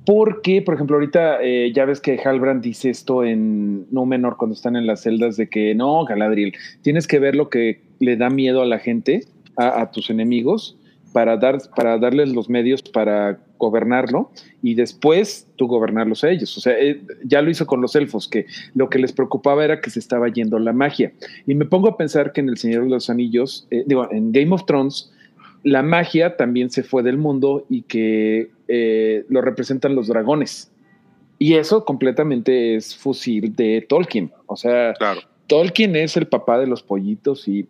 [0.04, 4.76] porque, por ejemplo, ahorita eh, ya ves que Halbrand dice esto en Númenor cuando están
[4.76, 8.62] en las celdas de que no, Galadriel, tienes que ver lo que le da miedo
[8.62, 9.24] a la gente,
[9.56, 10.78] a, a tus enemigos,
[11.16, 14.30] para, dar, para darles los medios para gobernarlo
[14.62, 16.54] y después tú gobernarlos a ellos.
[16.58, 18.44] O sea, eh, ya lo hizo con los elfos, que
[18.74, 21.14] lo que les preocupaba era que se estaba yendo la magia.
[21.46, 24.30] Y me pongo a pensar que en El Señor de los Anillos, eh, digo, en
[24.30, 25.10] Game of Thrones,
[25.62, 30.70] la magia también se fue del mundo y que eh, lo representan los dragones.
[31.38, 34.32] Y eso completamente es fusil de Tolkien.
[34.44, 34.92] O sea,
[35.46, 37.66] Tolkien es el papá de los pollitos y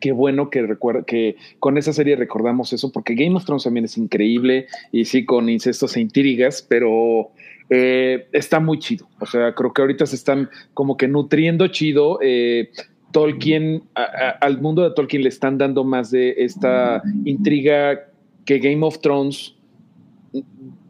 [0.00, 3.84] qué bueno que recuerda que con esa serie recordamos eso, porque Game of Thrones también
[3.84, 7.30] es increíble y sí con incestos e intrigas, pero
[7.70, 9.08] eh, está muy chido.
[9.20, 12.18] O sea, creo que ahorita se están como que nutriendo chido.
[12.22, 12.70] Eh,
[13.12, 18.08] Tolkien, al mundo de Tolkien le están dando más de esta intriga
[18.46, 19.54] que Game of Thrones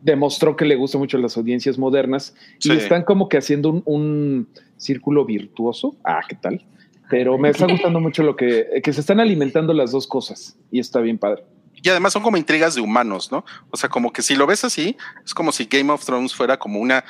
[0.02, 3.82] demostró que le gusta mucho a las audiencias modernas y están como que haciendo un,
[3.86, 5.96] un círculo virtuoso.
[6.04, 6.64] Ah, ¿qué tal?
[7.12, 10.80] Pero me está gustando mucho lo que, que se están alimentando las dos cosas y
[10.80, 11.44] está bien padre.
[11.74, 13.44] Y además son como intrigas de humanos, ¿no?
[13.70, 16.58] O sea, como que si lo ves así, es como si Game of Thrones fuera
[16.58, 17.04] como una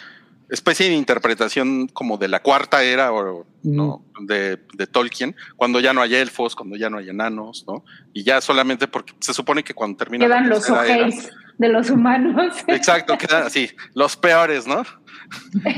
[0.50, 4.04] especie de interpretación como de la cuarta era o, ¿no?
[4.22, 7.84] de, de, Tolkien, cuando ya no hay elfos, cuando ya no hay enanos, ¿no?
[8.12, 11.30] Y ya solamente porque se supone que cuando termina quedan los ojos
[11.62, 12.56] de los humanos.
[12.66, 14.82] Exacto, quedan así, los peores, ¿no?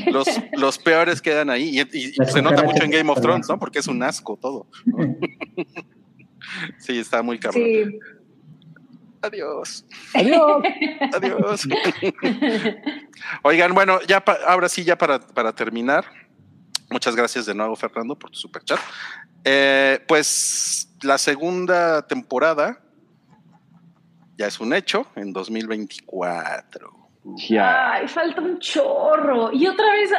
[0.07, 3.59] Los, los peores quedan ahí y, se nota mucho en Game of Thrones, ¿no?
[3.59, 4.67] Porque es un asco todo.
[6.79, 7.65] Sí, está muy cabrón.
[7.65, 7.99] Sí.
[9.23, 9.85] Adiós.
[10.13, 10.63] Adiós.
[11.15, 11.69] Adiós.
[13.43, 16.05] Oigan, bueno, ya ahora sí, ya para, para, terminar.
[16.91, 18.79] Muchas gracias de nuevo, Fernando, por tu super chat.
[19.43, 22.84] Eh, pues la segunda temporada
[24.37, 26.91] ya es un hecho en 2024.
[27.61, 29.51] Ay, falta un chorro.
[29.53, 30.11] Y otra vez,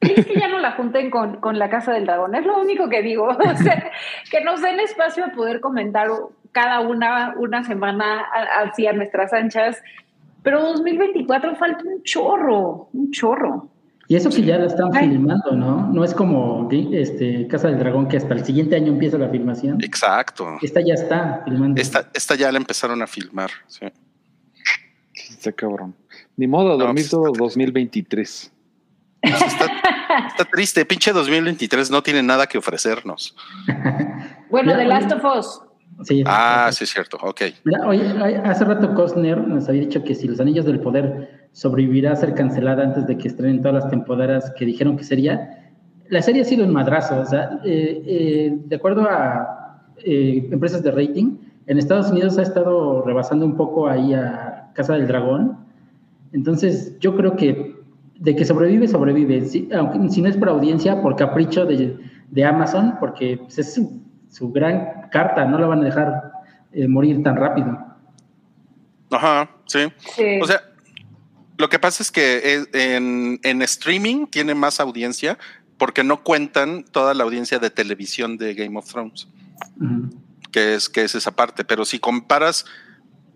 [0.00, 2.34] es que ya no la junten con, con, la Casa del Dragón.
[2.34, 3.28] Es lo único que digo.
[3.38, 3.90] O sea,
[4.30, 6.08] que nos den espacio a poder comentar
[6.52, 8.26] cada una una semana
[8.58, 9.82] así a nuestras anchas.
[10.42, 13.70] Pero 2024 falta un chorro, un chorro.
[14.06, 15.88] Y eso que ya la están filmando, ¿no?
[15.92, 19.82] No es como este, Casa del Dragón que hasta el siguiente año empieza la filmación.
[19.82, 20.58] Exacto.
[20.60, 21.80] Esta ya está filmando.
[21.80, 23.86] Esta, esta ya la empezaron a filmar, sí.
[25.14, 25.94] Está cabrón.
[26.36, 28.52] Ni modo, dormir pues, todo 2023.
[29.22, 29.66] Pues está,
[30.28, 33.34] está, triste, pinche 2023 no tiene nada que ofrecernos.
[34.50, 35.60] bueno, The Last of Us.
[36.02, 37.42] Sí, ah, sí, es cierto, ok.
[37.64, 38.04] Mira, oye,
[38.44, 42.34] hace rato Costner nos había dicho que si Los Anillos del Poder sobrevivirá a ser
[42.34, 45.72] cancelada antes de que estrenen todas las temporadas que dijeron que sería,
[46.08, 47.20] la serie ha sido un madrazo.
[47.20, 51.36] O sea, eh, eh, de acuerdo a eh, empresas de rating,
[51.66, 55.56] en Estados Unidos ha estado rebasando un poco ahí a Casa del Dragón.
[56.32, 57.76] Entonces, yo creo que
[58.18, 59.44] de que sobrevive, sobrevive.
[59.44, 61.96] Si, aunque, si no es por audiencia, por capricho de,
[62.30, 66.32] de Amazon, porque pues, es su, su, gran carta, no la van a dejar
[66.72, 67.78] eh, morir tan rápido.
[69.12, 69.80] Ajá, sí.
[69.98, 70.40] sí.
[70.42, 70.60] O sea,
[71.56, 75.38] lo que pasa es que en, en, streaming tiene más audiencia
[75.78, 79.28] porque no cuentan toda la audiencia de televisión de Game of Thrones,
[79.80, 80.10] uh -huh.
[80.50, 81.64] que, es, que es esa parte.
[81.64, 82.64] Pero si comparas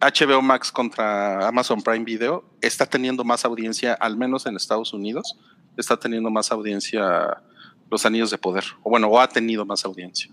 [0.00, 5.36] HBO Max contra Amazon Prime Video, está teniendo más audiencia, al menos en Estados Unidos,
[5.76, 7.42] está teniendo más audiencia
[7.90, 10.30] Los Anillos de Poder, o bueno, o ha tenido más audiencia.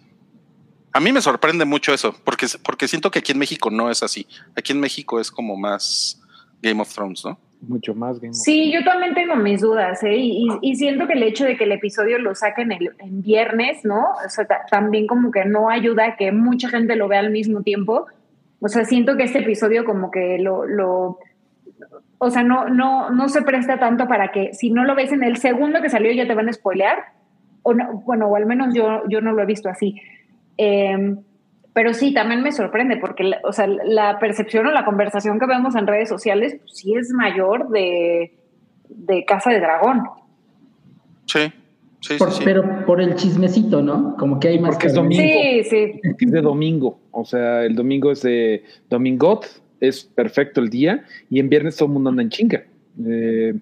[0.91, 4.01] A mí me sorprende mucho eso, porque, porque siento que aquí en México no es
[4.01, 4.27] así.
[4.55, 6.21] Aquí en México es como más
[6.61, 7.37] Game of Thrones, ¿no?
[7.61, 10.15] Mucho más Game Sí, yo también tengo mis dudas, ¿eh?
[10.17, 13.83] Y, y, siento que el hecho de que el episodio lo saquen el, en viernes,
[13.83, 14.03] ¿no?
[14.25, 17.63] O sea, también como que no ayuda a que mucha gente lo vea al mismo
[17.63, 18.05] tiempo.
[18.59, 21.19] O sea, siento que este episodio como que lo, lo
[22.17, 25.23] o sea, no, no, no se presta tanto para que si no lo ves en
[25.23, 26.97] el segundo que salió ya te van a spoilear.
[27.63, 29.99] O no, bueno, o al menos yo, yo no lo he visto así.
[30.57, 31.15] Eh,
[31.75, 35.75] pero sí, también me sorprende porque, o sea, la percepción o la conversación que vemos
[35.75, 38.33] en redes sociales, pues, sí es mayor de,
[38.89, 40.01] de Casa de Dragón.
[41.25, 41.51] Sí,
[42.01, 42.41] Sí, Por- sí, sí.
[42.45, 44.15] Pero por el chismecito, ¿no?
[44.17, 44.75] Como que hay más.
[44.75, 45.09] Porque es carne.
[45.15, 45.23] domingo.
[45.23, 46.01] Sí, sí.
[46.19, 49.47] Es de domingo, o sea, el domingo es de domingot,
[49.79, 52.63] es perfecto el día, y en viernes todo el mundo anda en chinga.
[53.03, 53.55] Eh,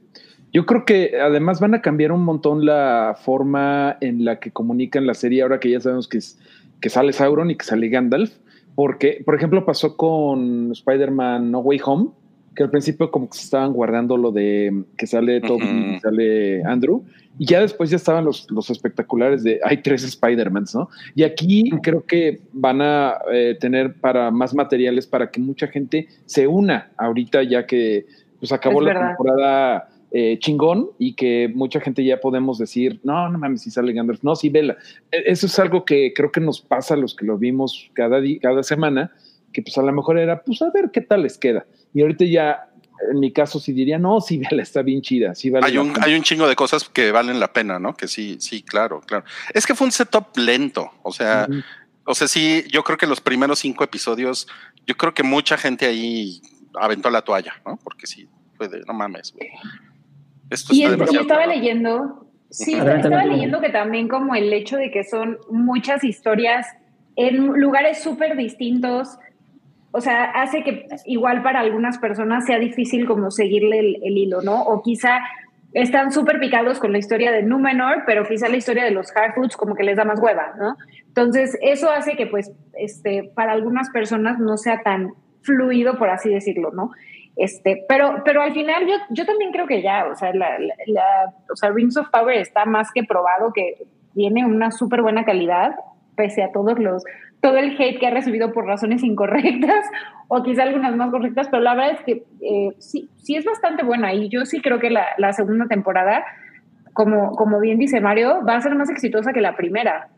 [0.52, 5.08] yo creo que además van a cambiar un montón la forma en la que comunican
[5.08, 6.38] la serie, ahora que ya sabemos que, es-
[6.84, 8.34] que sale Sauron y que sale Gandalf,
[8.76, 12.10] porque, por ejemplo, pasó con Spider-Man No Way Home,
[12.54, 16.00] que al principio como que se estaban guardando lo de que sale Toby y Ujú.
[16.02, 17.06] sale Andrew,
[17.40, 20.90] y ya después ya estaban los, los espectaculares de hay tres Spider-Mans, ¿no?
[21.16, 26.10] Y aquí creo que van a eh, tener para más materiales para que mucha gente
[26.26, 28.06] se una ahorita ya que
[28.40, 29.08] pues acabó Es la verdad.
[29.08, 33.92] temporada eh, chingón y que mucha gente ya podemos decir, no, no mames, si sale
[33.94, 34.78] Gandalf, no, sí, vela.
[35.12, 38.22] E- Eso es algo que creo que nos pasa a los que lo vimos cada,
[38.42, 39.12] cada semana,
[39.52, 41.66] que pues a lo mejor era, pues a ver qué tal les queda.
[41.96, 42.70] Y ahorita ya,
[43.12, 45.94] en mi caso, sí diría, no, sí, vela, está bien chida, sí vale Hay un,
[45.94, 46.06] pena".
[46.06, 47.96] hay un chingo de cosas que valen la pena, ¿no?
[47.96, 49.26] Que sí, sí, claro, claro.
[49.54, 51.48] Es que fue un setup lento, o sea,
[52.06, 54.48] o sea, sí, yo creo que los primeros cinco episodios,
[54.86, 56.40] yo creo que mucha gente ahí
[56.80, 57.78] aventó la toalla, ¿no?
[57.84, 59.50] Porque sí, fue de, no mames, güey.
[60.50, 64.92] Esto Y, es- estaba leyendo, sí, Adelante, estaba leyendo que también como el hecho de
[64.92, 66.68] que son muchas historias
[67.16, 69.18] en lugares súper distintos,
[69.92, 74.42] o sea, hace que igual para algunas personas sea difícil como seguirle el, el hilo,
[74.42, 74.64] ¿no?
[74.64, 75.20] O quizá
[75.74, 79.56] están súper picados con la historia de Númenor, pero quizá la historia de los Harfoots
[79.58, 80.76] como que les da más hueva, ¿no?
[81.08, 86.30] Entonces, eso hace que pues este, para algunas personas no sea tan fluido, por así
[86.30, 86.92] decirlo, ¿no?
[87.36, 90.76] Este, pero, pero al final yo, yo también creo que ya, o sea, la, la-
[90.88, 95.26] la- o sea, Rings of Power está más que probado que tiene una súper buena
[95.26, 95.76] calidad,
[96.16, 97.04] pese a todos los,
[97.42, 99.84] todo el hate que ha recibido por razones incorrectas,
[100.28, 103.84] o quizá algunas más correctas, pero la verdad es que eh, sí, sí es bastante
[103.84, 106.24] buena y yo sí creo que la, la segunda temporada,
[106.94, 110.10] como, como bien dice Mario, va a ser más exitosa que la primera.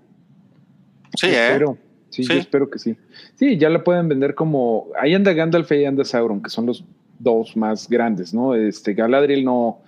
[1.15, 1.47] Sí, Yo ¿eh?
[1.47, 1.77] espero.
[2.09, 2.33] Sí, Sí.
[2.33, 2.95] yo espero que sí.
[3.35, 4.87] Sí, ya la pueden vender como.
[4.97, 6.85] Ahí anda Gandalf y ahí anda Sauron, que son los
[7.19, 8.55] dos más grandes, ¿no?
[8.55, 9.79] Este Galadriel no,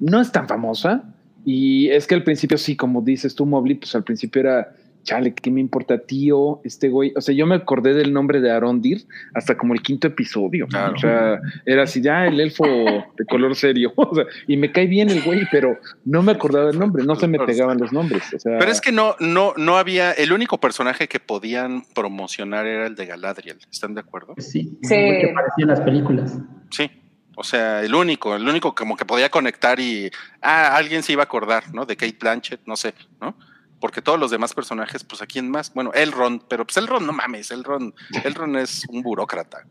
[0.00, 1.02] no es tan famosa.
[1.44, 4.74] Y es que al principio, sí, como dices tú, Mobley, pues al principio era.
[5.06, 6.60] Chale, ¿qué me importa, tío?
[6.64, 7.12] Este güey.
[7.16, 10.66] O sea, yo me acordé del nombre de Arondir hasta como el quinto episodio.
[10.66, 10.94] Claro.
[10.94, 13.92] O sea, era así, ya el elfo de color serio.
[13.96, 17.14] O sea, y me cae bien el güey, pero no me acordaba del nombre, no
[17.16, 18.22] se me pegaban los nombres.
[18.34, 22.66] O sea, Pero es que no, no, no había, el único personaje que podían promocionar
[22.66, 23.58] era el de Galadriel.
[23.70, 24.34] ¿Están de acuerdo?
[24.38, 24.88] Sí, Sí.
[24.88, 26.38] que aparecía en las películas.
[26.70, 26.90] Sí.
[27.36, 31.22] O sea, el único, el único como que podía conectar y ah, alguien se iba
[31.22, 31.84] a acordar, ¿no?
[31.84, 33.36] De Kate Blanchett, no sé, ¿no?
[33.80, 37.12] Porque todos los demás personajes, pues a quién más, bueno, Elrond, pero pues Elrond, no
[37.12, 37.92] mames, Elrond,
[38.24, 39.66] Elrond es un burócrata.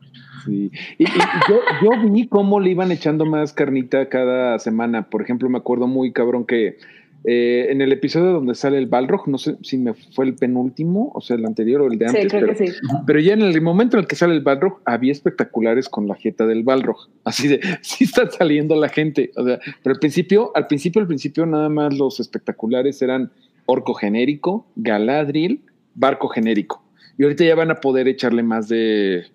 [0.45, 0.72] Sí.
[0.97, 5.10] Y, y yo, yo vi cómo le iban echando más carnita cada semana.
[5.10, 6.78] Por ejemplo, me acuerdo muy cabrón que
[7.28, 11.12] eh, en el episodio donde sale el Balrog, no sé si me fue el penúltimo,
[11.16, 12.78] o sea, el anterior o el de antes, sí, creo pero, que sí.
[13.08, 16.14] pero ya en el momento en el que sale el Balrog, había espectaculares con la
[16.14, 17.10] jeta del Balrog.
[17.24, 19.32] Así de, sí está saliendo la gente.
[19.38, 23.32] O sea, pero al principio, al principio, al principio, nada más los espectaculares eran
[23.66, 25.61] orco genérico, Galadriel,
[25.93, 26.84] barco genérico.
[27.18, 29.26] Y ahorita ya van a poder echarle más de,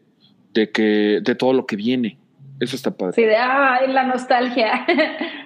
[0.52, 2.18] de que, de todo lo que viene.
[2.60, 3.14] Eso está padre.
[3.14, 4.86] Sí, de, ah, la nostalgia.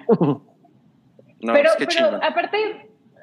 [1.41, 2.57] No, pero es que pero aparte,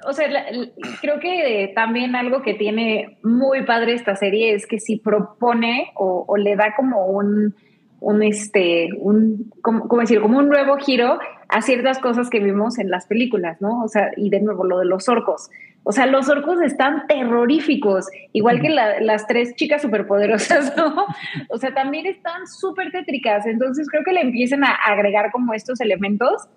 [0.07, 0.69] o sea, la- la-
[1.01, 6.25] creo que también algo que tiene muy padre esta serie es que si propone o,
[6.29, 7.55] o le da como un,
[8.03, 10.21] un este, un, como, ¿cómo decir?
[10.21, 13.83] Como un nuevo giro a ciertas cosas que vimos en las películas, ¿no?
[13.83, 15.51] O sea, y de nuevo lo de los orcos.
[15.85, 21.07] O sea, los orcos están terroríficos, igual que la- las tres chicas superpoderosas, ¿no?
[21.49, 23.47] O sea, también están súper tétricas.
[23.47, 26.49] Entonces creo que le empiecen a agregar como estos elementos.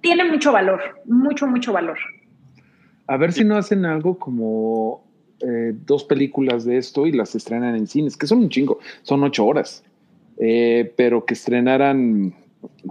[0.00, 1.98] Tiene mucho valor, mucho, mucho valor.
[3.06, 5.04] A ver si no hacen algo como
[5.40, 9.22] eh, dos películas de esto y las estrenan en cines, que son un chingo, son
[9.24, 9.84] ocho horas.
[10.38, 12.34] Eh, pero que estrenaran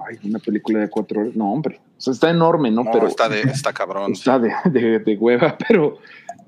[0.08, 1.36] ay, una película de cuatro horas.
[1.36, 1.80] No, hombre.
[1.98, 2.84] O sea, está enorme, ¿no?
[2.84, 4.12] No, pero está, de, está cabrón.
[4.14, 5.98] está de, de- de hueva, pero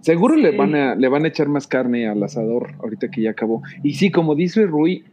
[0.02, 0.42] seguro Sí.
[0.42, 3.62] le, van a, le van a echar más carne al asador ahorita que ya acabó.
[3.84, 5.04] Y sí, como dice Rui,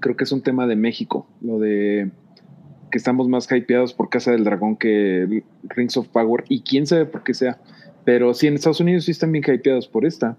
[0.00, 2.10] creo que es un tema de México, lo de
[2.90, 7.06] que estamos más hypeados por Casa del Dragón que Rings of Power, y quién sabe
[7.06, 7.58] por qué sea.
[8.04, 10.36] Pero sí, en Estados Unidos sí están bien hypeados por esta.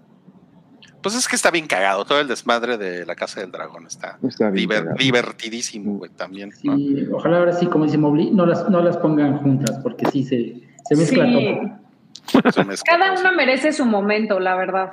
[1.02, 2.04] Pues es que está bien cagado.
[2.04, 6.52] Todo el desmadre de la Casa del Dragón está, diver- divertidísimo, güey, también.
[6.62, 6.76] ¿no?
[6.76, 10.22] Sí, ojalá ahora sí, como dice Mobley, no las, no las pongan juntas, porque sí
[10.24, 11.32] se, se mezcla Sí.
[11.32, 12.52] todo.
[12.52, 13.20] Se mezcla Cada todo.
[13.20, 14.90] una merece su momento, la verdad.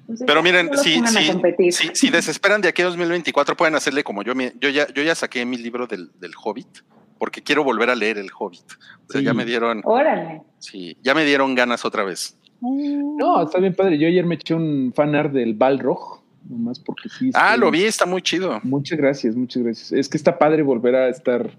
[0.00, 1.72] Entonces, Pero miren, no si, si, competir.
[1.72, 4.32] si, si desesperan de aquí a 2024, pueden hacerle como yo.
[4.60, 6.78] Yo ya, yo ya saqué mi libro del, del Hobbit.
[7.18, 8.62] porque quiero volver a leer El Hobbit.
[9.08, 9.24] O sea, Sí.
[9.24, 10.42] ya me dieron, Órale.
[10.58, 12.38] sí, ya me dieron ganas otra vez.
[12.60, 13.98] No, está bien padre.
[13.98, 17.30] Yo ayer me eché un fanart del Balrog, nomás porque sí.
[17.34, 18.58] Ah, lo vi, está muy chido.
[18.64, 19.92] Muchas gracias, muchas gracias.
[19.92, 21.50] Es que está padre volver a estar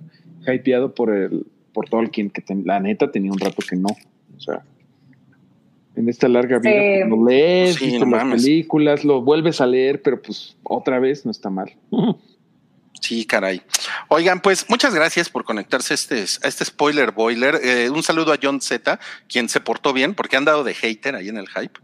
[0.47, 3.89] hypeado por el por Tolkien, que ten- la neta tenía un rato que no.
[4.35, 4.63] O sea,
[5.95, 6.99] en esta larga vida Sí.
[7.07, 8.43] pues, lo lees, Sí, viste no las mames.
[8.43, 11.71] películas, lo vuelves a leer, pero pues otra vez no está mal.
[12.99, 13.61] Sí, caray.
[14.09, 17.59] Oigan, pues muchas gracias por conectarse a este, este spoiler boiler.
[17.63, 21.15] Eh, un saludo a John Z, quien se portó bien, porque han dado de hater
[21.15, 21.79] ahí en el hype.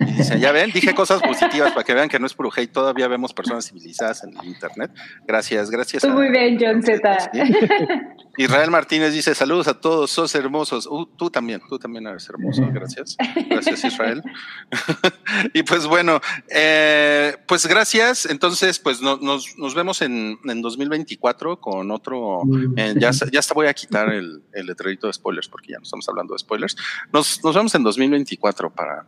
[0.00, 2.72] Y dice, ya ven, dije cosas positivas para que vean que no es puro hate,
[2.72, 4.92] todavía vemos personas civilizadas en el internet.
[5.26, 6.02] Gracias, gracias.
[6.02, 7.30] Tú a- muy bien, John Z.
[7.32, 8.44] Sí.
[8.44, 10.86] Israel Martínez dice, saludos a todos, sos hermosos.
[10.86, 13.16] Uh, tú también, tú también eres hermoso, gracias.
[13.50, 14.22] Gracias, Israel.
[15.54, 18.26] y pues bueno, eh, pues gracias.
[18.26, 22.42] Entonces, pues no- nos, nos vemos en, en 2024 con otro...
[22.76, 25.82] eh, ya, ya hasta voy a quitar el, el letrerito de spoilers porque ya no
[25.82, 26.76] estamos hablando de spoilers.
[27.12, 29.04] Nos, nos vemos en 2024 para...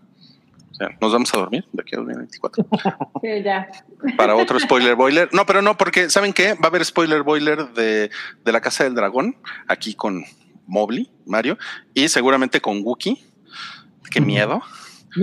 [0.80, 2.66] sea, nos vamos a dormir de aquí a 2024
[3.22, 3.68] Sí, ya.
[4.16, 5.28] para otro spoiler boiler.
[5.32, 6.54] No, pero no, porque ¿saben qué?
[6.54, 8.10] Va a haber spoiler boiler de,
[8.44, 9.36] de la Casa del Dragón,
[9.68, 10.24] aquí con
[10.66, 11.58] Mobley, Mario,
[11.94, 13.22] y seguramente con Wookie.
[14.10, 14.62] Qué miedo.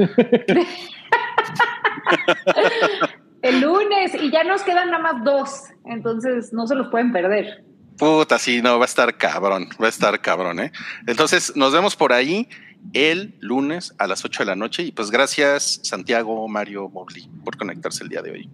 [3.42, 7.64] El lunes, y ya nos quedan nada más dos, entonces no se los pueden perder.
[7.98, 10.72] Puta, sí, no, va a estar cabrón, va a estar cabrón, ¿eh?
[11.08, 12.48] Entonces, nos vemos por ahí
[12.94, 17.58] el lunes a las 8 de la noche y pues gracias Santiago, Mario, Mobley por
[17.58, 18.50] conectarse el día de hoy.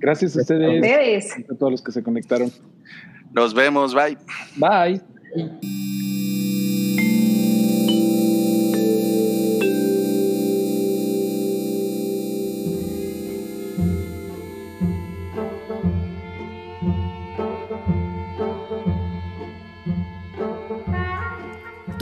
[0.00, 1.50] Gracias a ustedes, Ustedes.
[1.50, 2.52] a todos los que se conectaron.
[3.32, 4.16] Nos vemos, bye.
[4.56, 5.97] Bye.